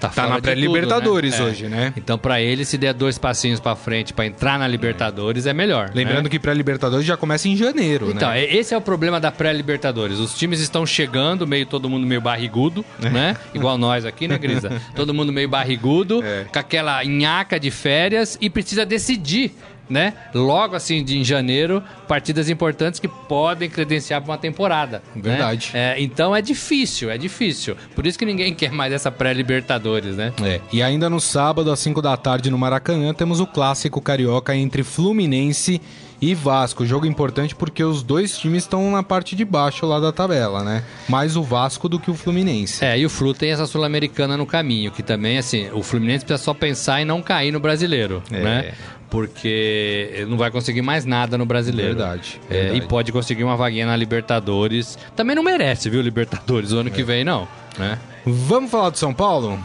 [0.00, 1.44] Tá, Tá na pré-Libertadores né?
[1.44, 1.92] hoje, né?
[1.96, 5.90] Então, pra ele, se der dois passinhos pra frente pra entrar na Libertadores, é melhor.
[5.94, 6.30] Lembrando né?
[6.30, 8.40] que pré-Libertadores já começa em janeiro, Então, né?
[8.44, 10.18] é- esse é o problema da pré-Libertadores.
[10.18, 13.36] Os times estão chegando, meio todo mundo meio barrigudo, né?
[13.54, 14.70] Igual nós aqui, né, Grisa?
[14.96, 16.44] todo mundo meio barrigudo, É.
[16.50, 19.52] com aquela nhaca de férias e precisa decidir,
[19.90, 20.14] né?
[20.32, 25.02] Logo assim, de, em janeiro, partidas importantes que podem credenciar para uma temporada.
[25.14, 25.20] né?
[25.22, 25.72] Verdade.
[25.74, 27.76] É, então é difícil, é difícil.
[27.94, 30.32] Por isso que ninguém quer mais essa pré-Libertadores, né?
[30.42, 30.60] É.
[30.72, 34.82] E ainda no sábado, às 5 da tarde, no Maracanã, temos o clássico carioca entre
[34.82, 35.80] Fluminense
[36.22, 36.84] e Vasco.
[36.86, 40.84] Jogo importante porque os dois times estão na parte de baixo lá da tabela, né?
[41.08, 42.84] Mais o Vasco do que o Fluminense.
[42.84, 46.44] É, e o Flu tem essa Sul-Americana no caminho, que também, assim, o Fluminense precisa
[46.44, 48.40] só pensar em não cair no brasileiro, É.
[48.42, 48.72] né?
[49.10, 51.96] Porque não vai conseguir mais nada no brasileiro.
[51.96, 52.78] Verdade, É, verdade.
[52.78, 54.96] e pode conseguir uma vaguinha na Libertadores.
[55.16, 56.92] Também não merece, viu, Libertadores, o ano É.
[56.92, 57.46] que vem, não.
[57.76, 57.98] Né?
[58.24, 59.58] Vamos falar do São Paulo?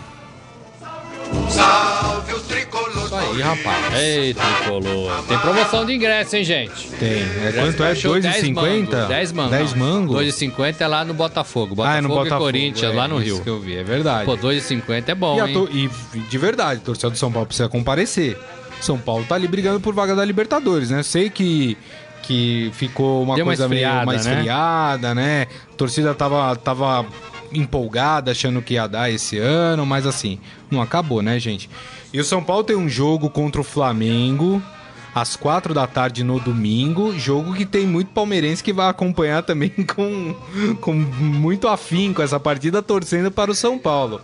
[1.50, 3.06] Salve o tricolor.
[3.06, 3.93] Isso aí, rapaz.
[3.96, 5.24] Ei, tricolor.
[5.28, 6.88] Tem promoção de ingresso, hein, gente?
[7.00, 7.22] Tem.
[7.22, 7.96] É, quanto é?
[7.96, 9.08] Show 2,50?
[9.08, 9.52] 10 mangos.
[9.52, 10.16] 10 mangos?
[10.16, 11.76] 2,50 é lá no Botafogo.
[11.76, 12.36] Botafogo Ah, é no Botafogo.
[12.36, 13.43] e Corinthians, é, lá no isso Rio.
[13.43, 14.26] que eu vi, é verdade.
[14.26, 15.54] Pô, 2,50 é bom, E, hein?
[15.54, 18.38] to- e de verdade, o torcedor do São Paulo precisa comparecer.
[18.82, 21.03] São Paulo tá ali brigando por vaga da Libertadores, né?
[21.03, 21.78] Sei que,
[22.23, 24.34] que ficou uma Deu uma coisa meio mais né?
[24.34, 25.47] esfriada, né?
[25.71, 27.05] A torcida tava, tava
[27.53, 31.69] empolgada, achando que ia dar esse ano, mas assim, não acabou, né, gente?
[32.13, 34.61] E o São Paulo tem um jogo contra o Flamengo.
[35.13, 39.69] Às quatro da tarde no domingo, jogo que tem muito palmeirense que vai acompanhar também
[39.95, 40.36] com,
[40.82, 44.19] com muito afinco essa partida, torcendo para o São Paulo.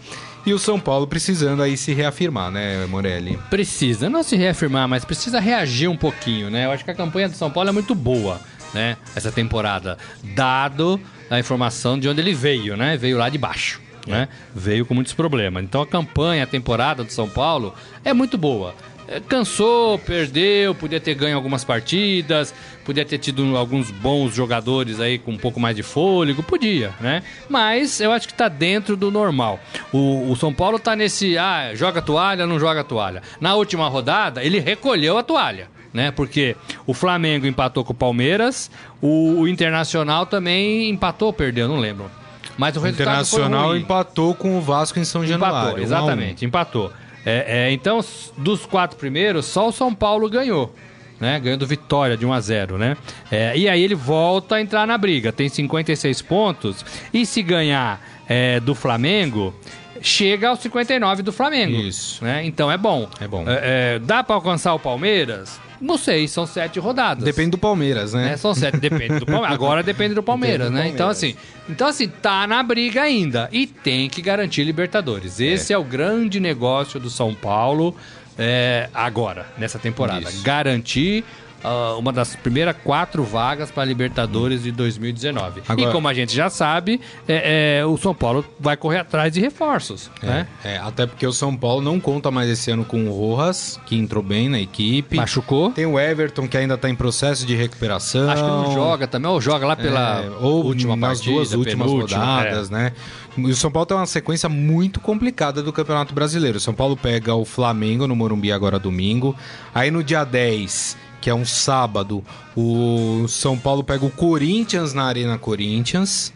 [0.45, 3.37] E o São Paulo precisando aí se reafirmar, né, Morelli?
[3.49, 6.65] Precisa, não se reafirmar, mas precisa reagir um pouquinho, né?
[6.65, 8.41] Eu acho que a campanha do São Paulo é muito boa,
[8.73, 8.97] né?
[9.15, 9.97] Essa temporada,
[10.35, 12.97] dado a informação de onde ele veio, né?
[12.97, 14.27] Veio lá de baixo, né?
[14.55, 15.63] Veio com muitos problemas.
[15.63, 18.73] Então a campanha, a temporada do São Paulo é muito boa.
[19.11, 22.53] É, Cansou, perdeu, podia ter ganho algumas partidas,
[22.85, 27.21] podia ter tido alguns bons jogadores aí com um pouco mais de fôlego, podia, né?
[27.49, 29.59] Mas eu acho que tá dentro do normal.
[29.91, 33.21] O, o São Paulo tá nesse, ah, joga toalha, não joga toalha.
[33.41, 35.67] Na última rodada, ele recolheu a toalha.
[35.93, 36.09] Né?
[36.09, 36.55] Porque
[36.87, 42.09] o Flamengo empatou com o Palmeiras, o, o Internacional também empatou, perdeu, não lembro.
[42.57, 45.57] Mas o O resultado Internacional empatou com o Vasco em São Januário.
[45.57, 45.83] Empatou, um a um.
[45.83, 46.93] exatamente, empatou.
[47.25, 47.99] É, é, então,
[48.37, 50.73] dos quatro primeiros, só o São Paulo ganhou.
[51.19, 52.97] Né, ganhando vitória de 1 a 0 né?
[53.31, 56.83] É, e aí ele volta a entrar na briga, tem 56 pontos.
[57.13, 59.53] E se ganhar é, do Flamengo,
[60.01, 61.77] chega aos 59 do Flamengo.
[61.77, 62.23] Isso.
[62.23, 62.43] Né?
[62.43, 63.07] Então é bom.
[63.19, 63.45] É bom.
[63.47, 63.59] É,
[63.95, 65.59] é, dá pra alcançar o Palmeiras?
[65.81, 67.23] Não sei, são sete rodadas.
[67.23, 68.29] Depende do Palmeiras, né?
[68.29, 68.37] né?
[68.37, 69.53] São sete, depende do Palmeiras.
[69.53, 70.93] Agora depende do Palmeiras, Depende do né?
[70.93, 71.17] Então Palmeiras.
[71.17, 71.35] assim,
[71.67, 75.39] então assim, tá na briga ainda e tem que garantir Libertadores.
[75.39, 77.95] Esse é, o grande negócio do São Paulo
[78.37, 80.29] é, agora, nessa temporada.
[80.29, 80.43] Isso.
[80.43, 81.23] Garantir
[81.63, 85.61] ah, uma das primeiras quatro vagas para Libertadores de 2019.
[85.67, 89.31] Agora- E como a gente já sabe, é, é, o São Paulo vai correr atrás
[89.33, 90.47] de reforços, né?
[90.63, 93.95] É, até porque o São Paulo não conta mais esse ano com o Rojas, que
[93.95, 95.17] entrou bem na equipe.
[95.17, 95.71] Machucou?
[95.71, 98.29] Tem o Everton, que ainda tá em processo de recuperação.
[98.29, 101.53] Acho que não joga também, ou joga lá pela É, ou última nas partida, duas
[101.53, 102.73] últimas rodadas, é.
[102.73, 102.93] né?
[103.37, 106.57] E o São Paulo tem uma sequência muito complicada do Campeonato Brasileiro.
[106.57, 109.33] O São Paulo pega o Flamengo no Morumbi agora domingo.
[109.73, 112.23] Aí no dia 10, que é um sábado,
[112.57, 116.33] o São Paulo pega o Corinthians na Arena Corinthians.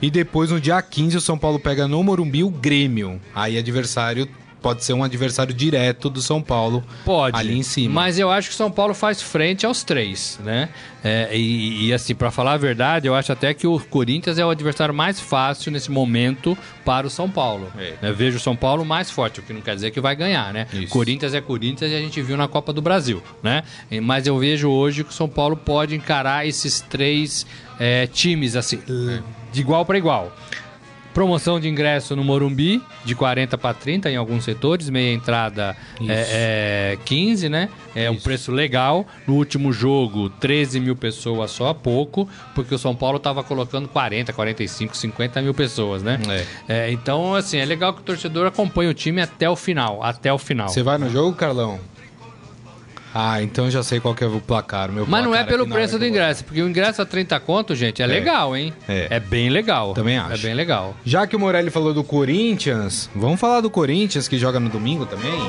[0.00, 3.20] E depois no dia 15 o São Paulo pega no Morumbi o Grêmio.
[3.34, 4.26] Aí adversário
[4.60, 7.36] pode ser um adversário direto do São Paulo Pode.
[7.36, 7.94] ali em cima.
[7.94, 10.68] Mas eu acho que o São Paulo faz frente aos três, né?
[11.02, 14.44] É, e, e, assim, pra falar a verdade, eu acho até que o Corinthians é
[14.44, 17.72] o adversário mais fácil nesse momento para o São Paulo.
[17.78, 17.94] É.
[18.02, 18.12] Né?
[18.12, 20.66] Vejo o São Paulo mais forte, o que não quer dizer que vai ganhar, né?
[20.72, 20.88] Isso.
[20.88, 23.62] Corinthians é Corinthians e a gente viu na Copa do Brasil, né?
[24.02, 27.46] Mas eu vejo hoje que o São Paulo pode encarar esses três
[27.78, 28.80] é, times, assim,
[29.50, 30.32] de igual para igual.
[31.12, 36.94] Promoção de ingresso no Morumbi, de 40 para 30 em alguns setores, meia entrada é,
[36.94, 37.68] é 15, né?
[37.94, 38.22] É um Isso.
[38.22, 39.06] preço legal.
[39.26, 44.32] No último jogo, 13 mil pessoas só, pouco, porque o São Paulo estava colocando 40,
[44.32, 46.18] 45, 50 mil pessoas, né?
[46.68, 50.02] É, então, assim, é legal que o torcedor acompanhe o time até o final.
[50.02, 50.68] Até o final.
[50.68, 51.80] Você vai no jogo, Carlão?
[53.14, 54.90] Ah, então já sei qual que é o placar.
[54.90, 57.38] Meu Mas não é placar pelo preço do eu ingresso, porque o ingresso a 30
[57.40, 58.72] conto, gente, é, legal, hein?
[58.88, 59.18] É.
[59.18, 59.94] bem legal.
[59.94, 60.34] Também acho.
[60.34, 60.94] É bem legal.
[61.04, 65.06] Já que o Morelli falou do Corinthians, vamos falar do Corinthians que joga no domingo
[65.06, 65.40] também?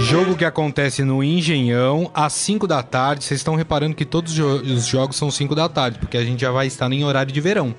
[0.00, 3.24] Jogo que acontece no Engenhão às 5 da tarde.
[3.24, 6.50] Vocês estão reparando que todos os jogos são 5 da tarde, porque a gente já
[6.50, 7.74] vai estar em horário de verão.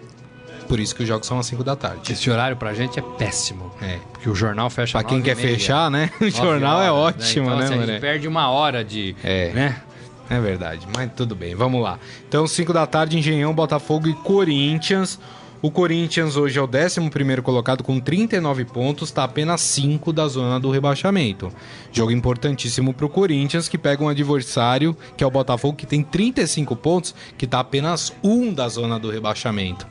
[0.68, 2.12] Por isso que os jogos são às 5 da tarde.
[2.12, 3.72] Esse horário pra gente é péssimo.
[3.82, 4.00] É.
[4.12, 6.12] Porque o jornal fecha Pra quem quer fechar, né?
[6.20, 9.16] O jornal é horas, ótimo, Então, né, assim, a gente perde uma hora de...
[9.24, 9.52] É.
[9.54, 9.82] Né?
[10.30, 11.98] É verdade, mas tudo bem, vamos lá.
[12.28, 15.18] Então, 5 da tarde, Engenhão, Botafogo e Corinthians.
[15.60, 20.60] O Corinthians hoje é o 11 colocado com 39 pontos, está apenas 5 da zona
[20.60, 21.52] do rebaixamento.
[21.92, 26.04] Jogo importantíssimo para o Corinthians, que pega um adversário, que é o Botafogo, que tem
[26.04, 29.88] 35 pontos, que está apenas 1 da zona do rebaixamento.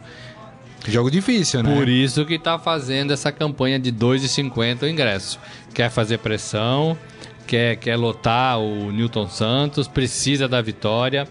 [0.86, 1.74] Jogo difícil, né?
[1.74, 5.38] Por isso que tá fazendo essa campanha de 2,50 o ingresso.
[5.74, 6.96] Quer fazer pressão,
[7.46, 11.26] quer, quer lotar o Newton Santos, precisa da vitória.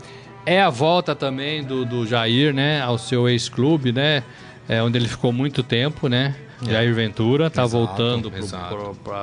[0.46, 4.24] É a volta também do, do Jair, né, ao seu ex-clube, né,
[4.70, 6.36] é, onde ele ficou muito tempo, né.
[6.62, 8.32] Jair Ventura tá Exato, voltando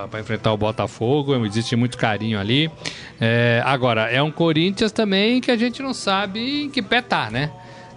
[0.08, 2.70] para enfrentar o Botafogo, existe muito carinho ali.
[3.20, 7.30] É, agora, é um Corinthians também que a gente não sabe em que pé tá,
[7.30, 7.50] né?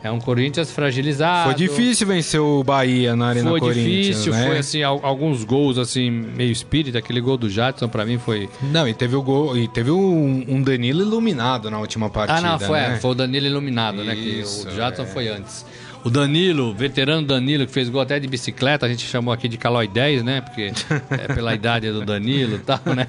[0.05, 1.45] É um Corinthians fragilizado.
[1.45, 4.45] Foi difícil vencer o Bahia na Arena Foi Corinthians, difícil, né?
[4.47, 8.47] foi assim, al- alguns gols assim, meio espírita, aquele gol do Jadson pra mim foi.
[8.61, 12.41] Não, e teve o gol, e teve um, um Danilo iluminado na última partida, ah,
[12.41, 12.93] não, foi, né?
[12.95, 14.13] é, foi o Danilo iluminado, né?
[14.15, 15.05] Que Isso, o Jadson é.
[15.07, 15.65] foi antes.
[16.05, 19.57] O Danilo, veterano Danilo, que fez gol até de bicicleta, a gente chamou aqui de
[19.57, 20.39] Calói 10, né?
[20.39, 20.71] Porque
[21.09, 23.07] é pela idade do Danilo e tal, né?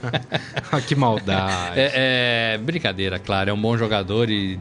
[0.72, 1.78] Ah, que maldade.
[1.78, 3.51] É, é, brincadeira, claro.
[3.51, 4.59] É um bom jogador e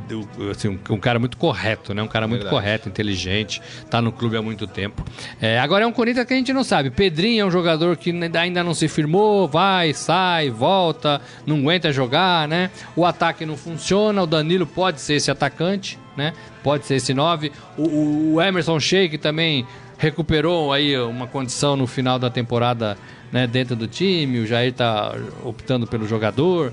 [0.51, 2.03] assim, um, um cara muito correto, né?
[2.03, 2.61] Um cara muito Verdade.
[2.61, 3.61] correto, inteligente.
[3.89, 5.05] Tá no clube há muito tempo.
[5.41, 6.89] É, agora é um Corinthians que a gente não sabe.
[6.89, 12.49] Pedrinho é um jogador que ainda não se firmou, vai, sai, volta, não aguenta jogar,
[12.49, 12.69] né?
[12.97, 14.21] O ataque não funciona.
[14.21, 16.34] O Danilo pode ser esse atacante, né?
[16.63, 17.51] Pode ser esse 9.
[17.78, 19.66] O, o Emerson Sheik também
[19.97, 22.97] recuperou aí uma condição no final da temporada
[23.32, 24.39] né, dentro do time.
[24.39, 26.72] O Jair tá optando pelo jogador.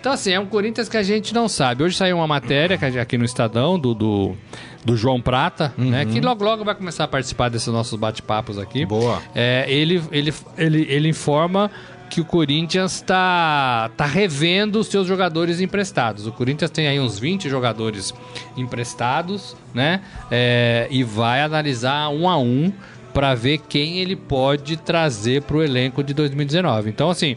[0.00, 1.82] Então, assim, é um Corinthians que a gente não sabe.
[1.82, 4.36] Hoje saiu uma matéria aqui no Estadão do, do,
[4.84, 6.06] do João Prata, né?
[6.06, 8.86] Que logo logo vai começar a participar desses nossos bate-papos aqui.
[8.86, 9.20] Boa.
[9.34, 11.68] É, ele, ele, ele, ele informa
[12.08, 16.26] que o Corinthians está tá revendo os seus jogadores emprestados.
[16.26, 18.14] O Corinthians tem aí uns 20 jogadores
[18.56, 20.00] emprestados, né?
[20.30, 22.72] É, e vai analisar um a um
[23.12, 26.90] para ver quem ele pode trazer para o elenco de 2019.
[26.90, 27.36] Então, assim,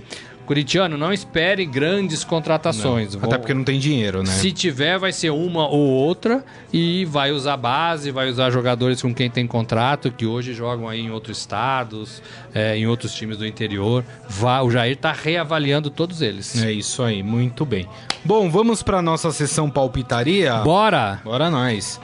[0.52, 3.16] Coritiano, não espere grandes contratações.
[3.16, 4.26] Até Vão- porque não tem dinheiro, né?
[4.26, 6.43] se tiver, vai ser uma ou outra
[6.74, 10.99] e vai usar base, vai usar jogadores com quem tem contrato, que hoje jogam aí
[10.99, 12.22] em outros estados,
[12.54, 14.04] é, em outros times do interior.
[14.28, 16.62] Vá, o Jair tá reavaliando todos eles.
[16.62, 17.88] É isso aí, muito bem.
[18.26, 20.56] Bom, vamos para nossa sessão palpitaria?
[20.56, 21.22] Bora!
[21.24, 21.97] Bora nós.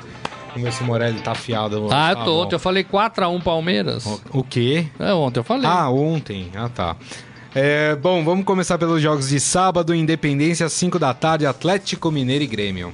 [0.54, 1.76] Vamos ver se o Morelli tá afiado.
[1.91, 2.43] Ah, eu Tá tô, bom.
[2.43, 4.06] ontem eu falei 4x1 Palmeiras.
[4.32, 4.88] O quê?
[4.98, 5.68] É, ontem eu falei.
[5.70, 6.50] Ah, ontem.
[6.56, 6.95] Ah, tá.
[7.60, 9.95] É, bom, vamos começar pelos jogos de sábado.
[9.95, 12.93] Independência, 5 da tarde, Atlético Mineiro e Grêmio.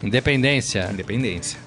[0.00, 0.88] Independência.
[0.92, 1.65] Independência.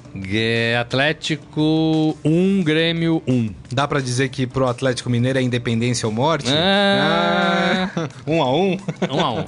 [0.79, 3.49] Atlético 1, Grêmio 1.
[3.71, 6.49] Dá pra dizer que pro Atlético Mineiro é independência ou morte?
[6.51, 7.89] Ah.
[7.95, 8.77] Ah, um a um?
[8.77, 9.45] 1x1.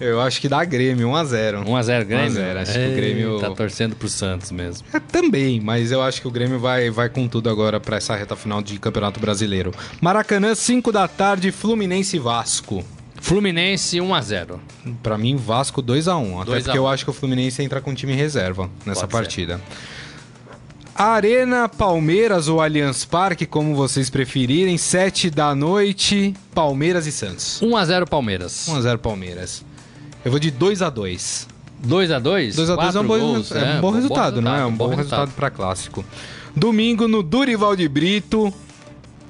[0.00, 2.24] Eu acho que dá Grêmio, 1 a 0 1x0 Grêmio?
[2.24, 4.86] 1 a 0, acho que o Grêmio- Tá torcendo pro Santos mesmo.
[4.92, 8.14] É, também, mas eu acho que o Grêmio vai, vai com tudo agora pra essa
[8.16, 9.72] reta final de Campeonato Brasileiro.
[10.00, 12.84] Maracanã, 5 da tarde, Fluminense e Vasco.
[13.24, 14.58] Fluminense 1x0.
[15.02, 16.82] Pra mim, Vasco 2 a 1 Até 2 a porque 1.
[16.82, 19.46] eu acho que o Fluminense entra com time reserva nessa Pode ser.
[19.46, 19.60] partida.
[20.94, 27.60] Arena Palmeiras ou Allianz Parque, como vocês preferirem, 7 da noite, Palmeiras e Santos.
[27.62, 28.66] 1x0 Palmeiras.
[28.68, 29.64] 1x0 Palmeiras.
[30.22, 31.48] Eu vou de 2 a 2
[31.82, 31.88] 2x2?
[31.88, 34.66] 2 a 2 é um bom, gols, é um bom resultado, não é?
[34.66, 35.32] Um bom, resultado resultado.
[35.34, 36.04] para clássico.
[36.54, 38.52] Domingo no Durival de Brito,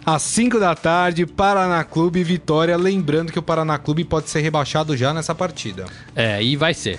[0.05, 2.76] às 5 da tarde, Paraná Clube e Vitória.
[2.76, 5.86] Lembrando que o Paraná Clube pode ser rebaixado já nessa partida.
[6.14, 6.98] É, e vai ser.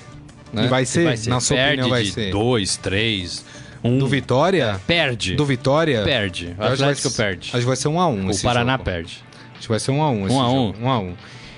[0.53, 0.65] né?
[0.65, 1.17] E vai ser?
[1.27, 2.31] Na sua Perde opinião, vai ser?
[2.31, 3.45] 2, 3,
[3.83, 3.97] 1.
[3.99, 4.81] Do Vitória?
[4.87, 5.35] Perde.
[5.35, 6.01] Do Vitória?
[6.03, 6.45] Perde.
[6.45, 7.49] O Eu acho que vai Atlético ser- perde.
[7.49, 8.83] Acho que vai ser 1 a 1 O Paraná jogo.
[8.83, 9.23] perde.
[9.53, 10.53] Acho que vai ser 1 a 1 esse 1 a 1.
[10.67, 10.77] jogo.
[10.81, 11.13] 1 a 1.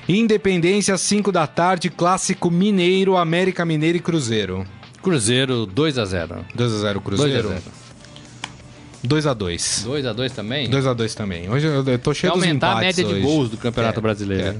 [0.10, 4.66] Independência, 5 da tarde, Clássico Mineiro, América Mineiro e Cruzeiro.
[5.02, 6.46] Cruzeiro 2x0.
[6.56, 7.02] 2 a 0
[9.02, 9.36] Cruzeiro.
[9.36, 9.84] 2x0.
[9.84, 10.70] 2 a 2 2x2 também?
[10.70, 11.50] 2 a 2 também.
[11.50, 13.22] Hoje eu, eu tô cheio dos aumentar a média de hoje.
[13.22, 14.58] gols do Campeonato É, Brasileiro.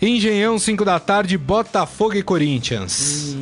[0.00, 0.06] é.
[0.06, 3.34] Engenhão, 5 da tarde, Botafogo e Corinthians.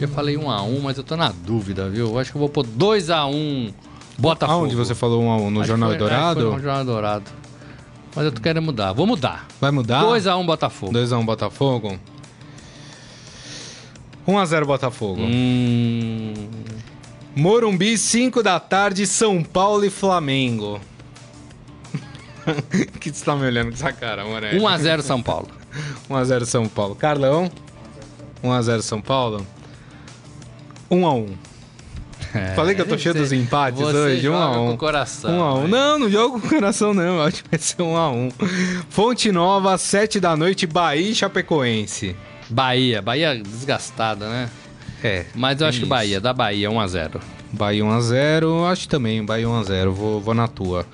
[0.00, 2.08] Eu falei 1x1, mas eu tô na dúvida, viu?
[2.08, 3.72] Eu acho que eu vou pôr 2x1
[4.18, 4.58] Botafogo.
[4.60, 6.40] Aonde você falou 1 a 1 no Acho Jornal foi- Dourado?
[6.40, 7.24] foi no Jornal Dourado.
[8.14, 8.92] Mas eu tô querendo mudar.
[8.92, 9.46] Vou mudar.
[9.60, 10.02] Vai mudar?
[10.04, 10.92] 2x1 Botafogo.
[10.92, 11.98] 2 a 1 Botafogo.
[14.26, 15.20] 1 a 0 Botafogo.
[15.22, 16.34] Hum...
[17.36, 20.80] Morumbi, 5 da tarde, São Paulo e Flamengo.
[22.98, 24.58] que você tá me olhando com essa cara, Morelli?
[24.58, 25.48] 1x0 São Paulo.
[26.08, 26.94] 1x0 São Paulo.
[26.94, 27.50] Carlão?
[28.42, 29.46] 1x0 São Paulo?
[30.90, 31.28] 1x1.
[32.54, 34.66] Falei que eu tô cheio dos empates hoje, um joga a um.
[34.68, 35.30] com o coração.
[35.30, 35.60] Um a um.
[35.62, 37.16] mas- Não, não jogo com coração, não.
[37.16, 38.30] Eu acho que vai ser um a um.
[38.90, 42.14] Fonte Nova, sete da noite, Bahia e Chapecoense.
[42.50, 44.50] Bahia, Bahia desgastada, né?
[45.02, 45.24] É.
[45.34, 45.90] Mas eu acho que isso.
[45.90, 47.20] Bahia, dá Bahia 1x0.
[47.52, 50.86] Bahia 1x0, acho também, Bahia 1x0, vou, vou na tua.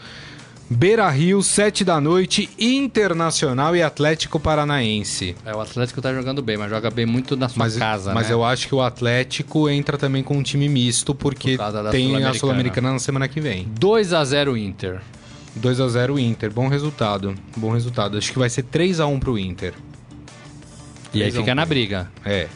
[0.73, 5.37] Beira Rio, 7 da noite, Internacional e Atlético Paranaense.
[5.45, 8.29] É, o Atlético tá jogando bem, mas joga bem muito na sua Mas, casa, mas
[8.29, 8.35] né?
[8.35, 12.25] eu acho que o Atlético entra também com um time misto, porque Por da tem
[12.25, 12.93] a Sul-Americana.
[12.93, 13.69] Na semana que vem.
[13.79, 15.01] 2x0 Inter.
[15.61, 17.35] 2x0 Inter, bom resultado.
[17.57, 18.17] Bom resultado.
[18.17, 19.75] Acho que vai ser 3x1 pro Inter.
[21.13, 22.11] E aí 3 a 1 fica na briga.
[22.25, 22.49] É.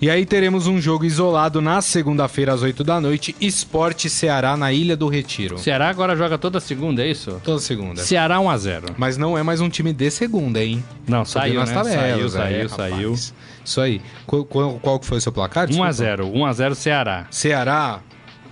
[0.00, 4.70] E aí teremos um jogo isolado na segunda-feira às 8 da noite, Esporte Ceará na
[4.70, 5.56] Ilha do Retiro.
[5.56, 7.40] Ceará agora joga toda segunda, é isso?
[7.42, 8.02] Toda segunda.
[8.02, 8.94] Ceará 1x0.
[8.98, 10.84] Mas não é mais um time de segunda, hein?
[11.08, 11.74] Não, saiu, nas né?
[11.74, 13.12] tabelas saiu, aí, saiu, saiu.
[13.64, 14.02] Isso aí.
[14.26, 15.66] Qual, qual, qual foi o seu placar?
[15.66, 15.90] Desculpa.
[15.90, 17.26] 1x0, 1x0 Ceará.
[17.30, 18.00] Ceará,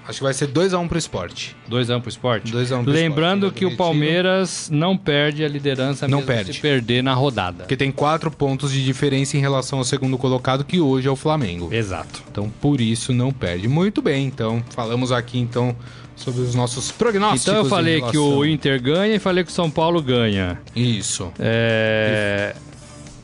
[0.07, 1.57] acho que vai ser 2x1 pro esporte.
[1.71, 2.53] 2x1 pro esporte?
[2.53, 3.77] 2 a 1 pro Lembrando Sport, que o.
[3.77, 6.53] Palmeiras não perde a liderança Não mesmo perde.
[6.55, 7.59] se perder na rodada.
[7.65, 11.17] Porque tem 4 pontos de diferença em relação ao segundo colocado, que hoje é o
[11.17, 11.69] Flamengo.
[11.73, 12.23] Exato.
[12.31, 13.69] Então, por isso, não perde.
[13.69, 15.77] Muito bem, então, falamos aqui, então,
[16.17, 17.49] sobre os nossos prognósticos.
[17.49, 20.59] Então eu falei que relação- o Inter ganha e falei que o São Paulo ganha.
[20.75, 21.33] Isso.
[21.39, 22.55] É...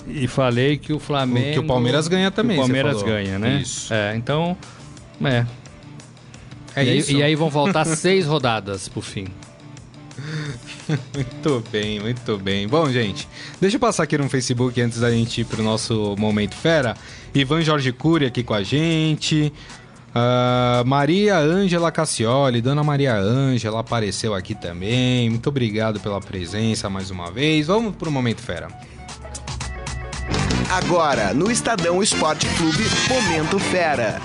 [0.08, 1.52] E falei que o Flamengo...
[1.52, 3.60] Que o Palmeiras ganha também, que O Palmeiras ganha, né?
[3.62, 3.92] Isso.
[3.92, 4.56] É, então...
[5.22, 5.44] É.
[6.74, 7.10] É e, isso?
[7.10, 9.26] Aí, e aí vão faltar seis rodadas pro fim.
[11.14, 12.66] Muito bem, muito bem.
[12.66, 13.28] Bom, gente,
[13.60, 16.96] deixa eu passar aqui no Facebook antes da gente ir pro nosso Momento Fera.
[17.34, 19.52] Ivan Jorge Cury aqui com a gente.
[20.14, 25.30] Ah, Maria Ângela Cassioli, Dona Maria Ângela apareceu aqui também.
[25.30, 27.68] Muito obrigado pela presença mais uma vez.
[27.68, 28.68] Vamos pro Momento Fera.
[30.68, 34.20] Agora, no Estadão Esporte Clube, Momento Fera.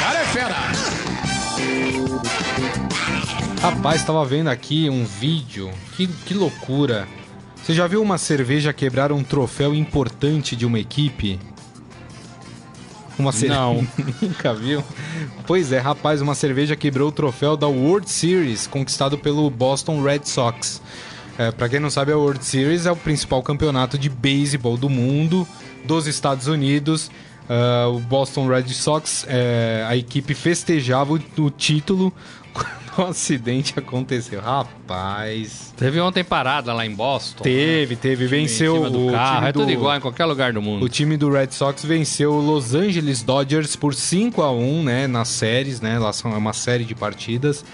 [0.00, 0.85] Cara é fera!
[3.60, 5.70] Rapaz, tava vendo aqui um vídeo.
[5.96, 7.08] Que, que loucura.
[7.62, 11.40] Você já viu uma cerveja quebrar um troféu importante de uma equipe?
[13.18, 13.60] Uma cerveja.
[13.60, 13.86] Não.
[14.22, 14.84] Nunca viu?
[15.46, 20.20] Pois é, rapaz, uma cerveja quebrou o troféu da World Series, conquistado pelo Boston Red
[20.24, 20.80] Sox.
[21.38, 24.88] É, para quem não sabe, a World Series é o principal campeonato de beisebol do
[24.88, 25.46] mundo,
[25.84, 27.10] dos Estados Unidos.
[27.48, 32.12] Ah, o Boston Red Sox, é, a equipe festejava o, o título
[32.52, 34.40] quando o acidente aconteceu.
[34.40, 35.72] Rapaz.
[35.76, 37.42] Teve ontem parada lá em Boston.
[37.44, 39.36] Teve, teve, Em venceu do o carro.
[39.36, 40.84] time É tudo do- igual em qualquer lugar do mundo.
[40.84, 45.06] o time do Red Sox venceu o Los Angeles Dodgers por 5 a 1 né,
[45.06, 45.98] nas séries, né?
[45.98, 47.64] Lá são é uma série de partidas.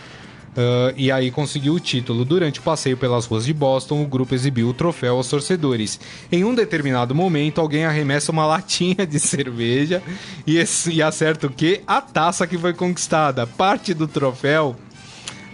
[0.56, 2.24] Ah, e aí conseguiu o título.
[2.24, 5.98] Durante o passeio pelas ruas de Boston, o grupo exibiu o troféu aos torcedores.
[6.30, 10.02] Em um determinado momento, alguém arremessa uma latinha de cerveja
[10.46, 11.82] e, e acerta o quê?
[11.86, 13.46] A taça que foi conquistada.
[13.46, 14.76] Parte do troféu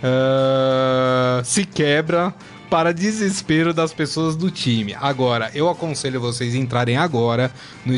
[0.03, 2.35] ah, se quebra
[2.71, 4.95] para desespero das pessoas do time.
[5.01, 7.51] Agora, eu aconselho vocês a entrarem agora
[7.85, 7.95] no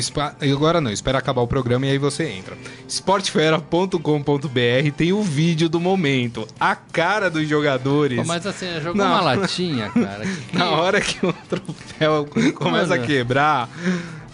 [0.52, 2.56] agora não, espera acabar o programa e aí você entra.
[2.88, 8.18] Sportfera.com.br tem o vídeo do momento, a cara dos jogadores.
[8.18, 9.06] Pô, mas assim, jogou Não.
[9.06, 10.24] uma latinha, cara.
[10.24, 13.06] Que- Na hora que o troféu começa a Mano.
[13.06, 13.68] quebrar,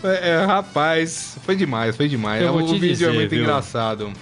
[0.05, 2.43] é, é, rapaz, foi demais, foi demais.
[2.43, 3.43] Eu o vídeo dizer, é muito viu?
[3.43, 4.13] engraçado.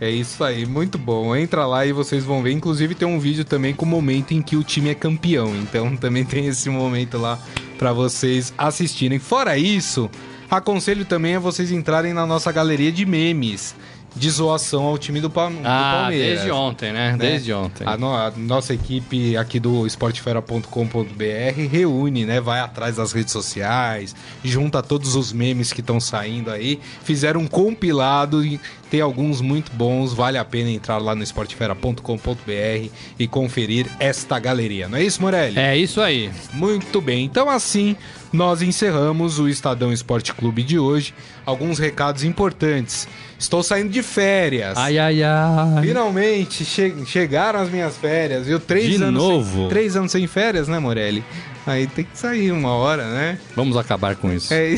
[0.00, 1.34] É isso aí, muito bom.
[1.34, 2.52] Entra lá e vocês vão ver.
[2.52, 5.56] Inclusive tem um vídeo também com o momento em que o time é campeão.
[5.56, 7.38] Então também tem esse momento lá
[7.78, 9.18] pra vocês assistirem.
[9.18, 10.10] Fora isso,
[10.50, 13.74] aconselho também a vocês entrarem na nossa galeria de memes
[14.16, 16.28] de zoação ao time do, Pa- do Ah, Palmeiras.
[16.40, 17.12] desde ontem, né?
[17.12, 17.16] né?
[17.18, 17.86] Desde ontem.
[17.86, 22.40] A, no- a nossa equipe aqui do esportefera.com.br reúne, né?
[22.40, 27.46] Vai atrás das redes sociais, junta todos os memes que estão saindo aí, fizeram um
[27.46, 28.60] compilado e
[28.90, 32.88] tem alguns muito bons, vale a pena entrar lá no esportefera.com.br
[33.18, 34.88] e conferir esta galeria.
[34.88, 35.58] Não é isso, Morelli?
[35.58, 36.30] É isso aí.
[36.52, 37.96] Muito bem, então assim
[38.32, 41.14] nós encerramos o Estadão Esporte Clube de hoje.
[41.44, 43.08] Alguns recados importantes.
[43.38, 44.76] Estou saindo de férias.
[44.78, 45.82] Ai, ai, ai.
[45.82, 48.58] Finalmente che- chegaram as minhas férias, viu?
[48.58, 49.58] Três De anos novo?
[49.60, 51.22] Sem, três anos sem férias, né, Morelli?
[51.66, 53.38] Aí tem que sair uma hora, né?
[53.54, 54.54] Vamos acabar com isso.
[54.54, 54.76] É...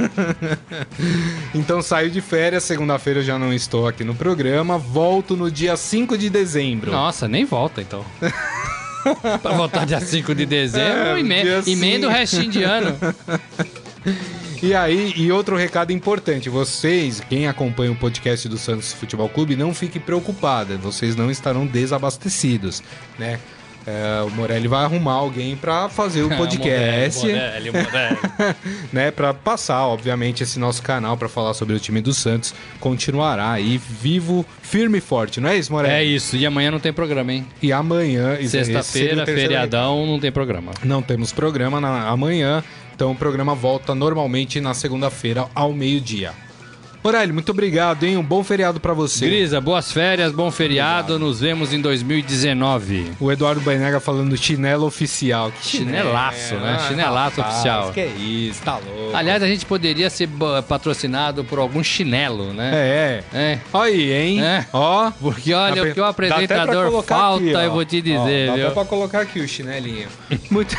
[1.54, 5.76] então saio de férias, segunda-feira eu já não estou aqui no programa, volto no dia
[5.76, 6.90] 5 de dezembro.
[6.90, 8.04] Nossa, nem volta então.
[9.42, 12.96] pra voltar dia 5 de dezembro, É, eme- emenda o restinho de ano.
[14.62, 19.56] E aí, e outro recado importante, vocês, quem acompanha o podcast do Santos Futebol Clube,
[19.56, 22.80] não fique preocupada, vocês não estarão desabastecidos,
[23.18, 23.40] né?
[23.86, 28.18] é, o Morelli vai arrumar alguém pra fazer o podcast, Morelli, Morelli.
[28.92, 29.10] né?
[29.10, 32.54] Pra passar, obviamente, esse nosso canal pra falar sobre o time do Santos.
[32.80, 35.94] Continuará aí vivo, firme e forte, não é isso, Morelli?
[35.94, 37.46] É isso, e amanhã não tem programa, hein?
[37.60, 38.36] E amanhã...
[38.46, 40.72] Sexta-feira, feriadão, não tem programa.
[40.84, 42.62] Não temos programa na, amanhã,
[42.94, 46.32] então o programa volta normalmente na segunda-feira ao meio-dia.
[47.04, 48.16] Morelli, muito obrigado, hein?
[48.16, 49.26] Um bom feriado pra você.
[49.26, 53.10] Grisa, boas férias, bom feriado, nos vemos em 2019.
[53.18, 55.50] O Eduardo Bainega falando chinelo oficial.
[55.50, 56.78] Que Chinelaço, né?
[56.86, 57.90] Chinelaço oficial.
[57.92, 59.16] Que é isso, tá louco.
[59.16, 60.28] Aliás, a gente poderia ser
[60.68, 62.70] patrocinado por algum chinelo, né?
[62.72, 63.52] É, é.
[63.54, 63.58] É.
[63.72, 64.40] Olha aí, hein?
[64.44, 64.64] É.
[64.72, 65.10] Ó.
[65.10, 67.60] Porque olha, Dá o que o Dá apresentador falta, aqui, ó.
[67.62, 68.66] eu vou te Ó, dizer, dá viu?
[68.66, 70.06] até pra colocar aqui o chinelinho.
[70.52, 70.76] Muito...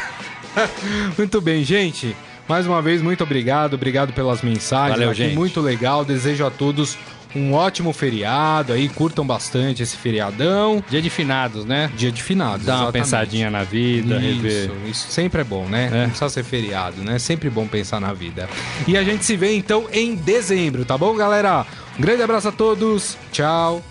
[1.18, 2.16] muito bem, gente.
[2.48, 3.74] Mais uma vez, muito obrigado.
[3.76, 5.00] Obrigado pelas mensagens.
[5.00, 5.36] Valeu, gente.
[5.36, 6.04] Muito legal.
[6.04, 6.98] Desejo a todos
[7.36, 8.90] um ótimo feriado aí.
[8.90, 10.84] Curtam bastante esse feriadão.
[10.90, 11.92] Dia de finados, né?
[11.96, 12.66] Dia de finados.
[12.66, 13.04] Dá uma exatamente.
[13.04, 14.66] pensadinha na vida, rever.
[14.66, 15.90] Isso, isso sempre é bom, né?
[15.92, 16.02] É.
[16.02, 17.18] Não precisa ser feriado, né?
[17.18, 18.48] Sempre bom pensar na vida.
[18.88, 21.66] E a gente se vê então em dezembro, tá bom, galera?
[21.98, 23.18] Um grande abraço a todos.
[23.32, 23.82] Tchau.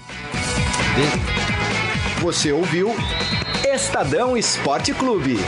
[2.20, 2.94] Você ouviu
[3.64, 5.38] Estadão Esporte Clube.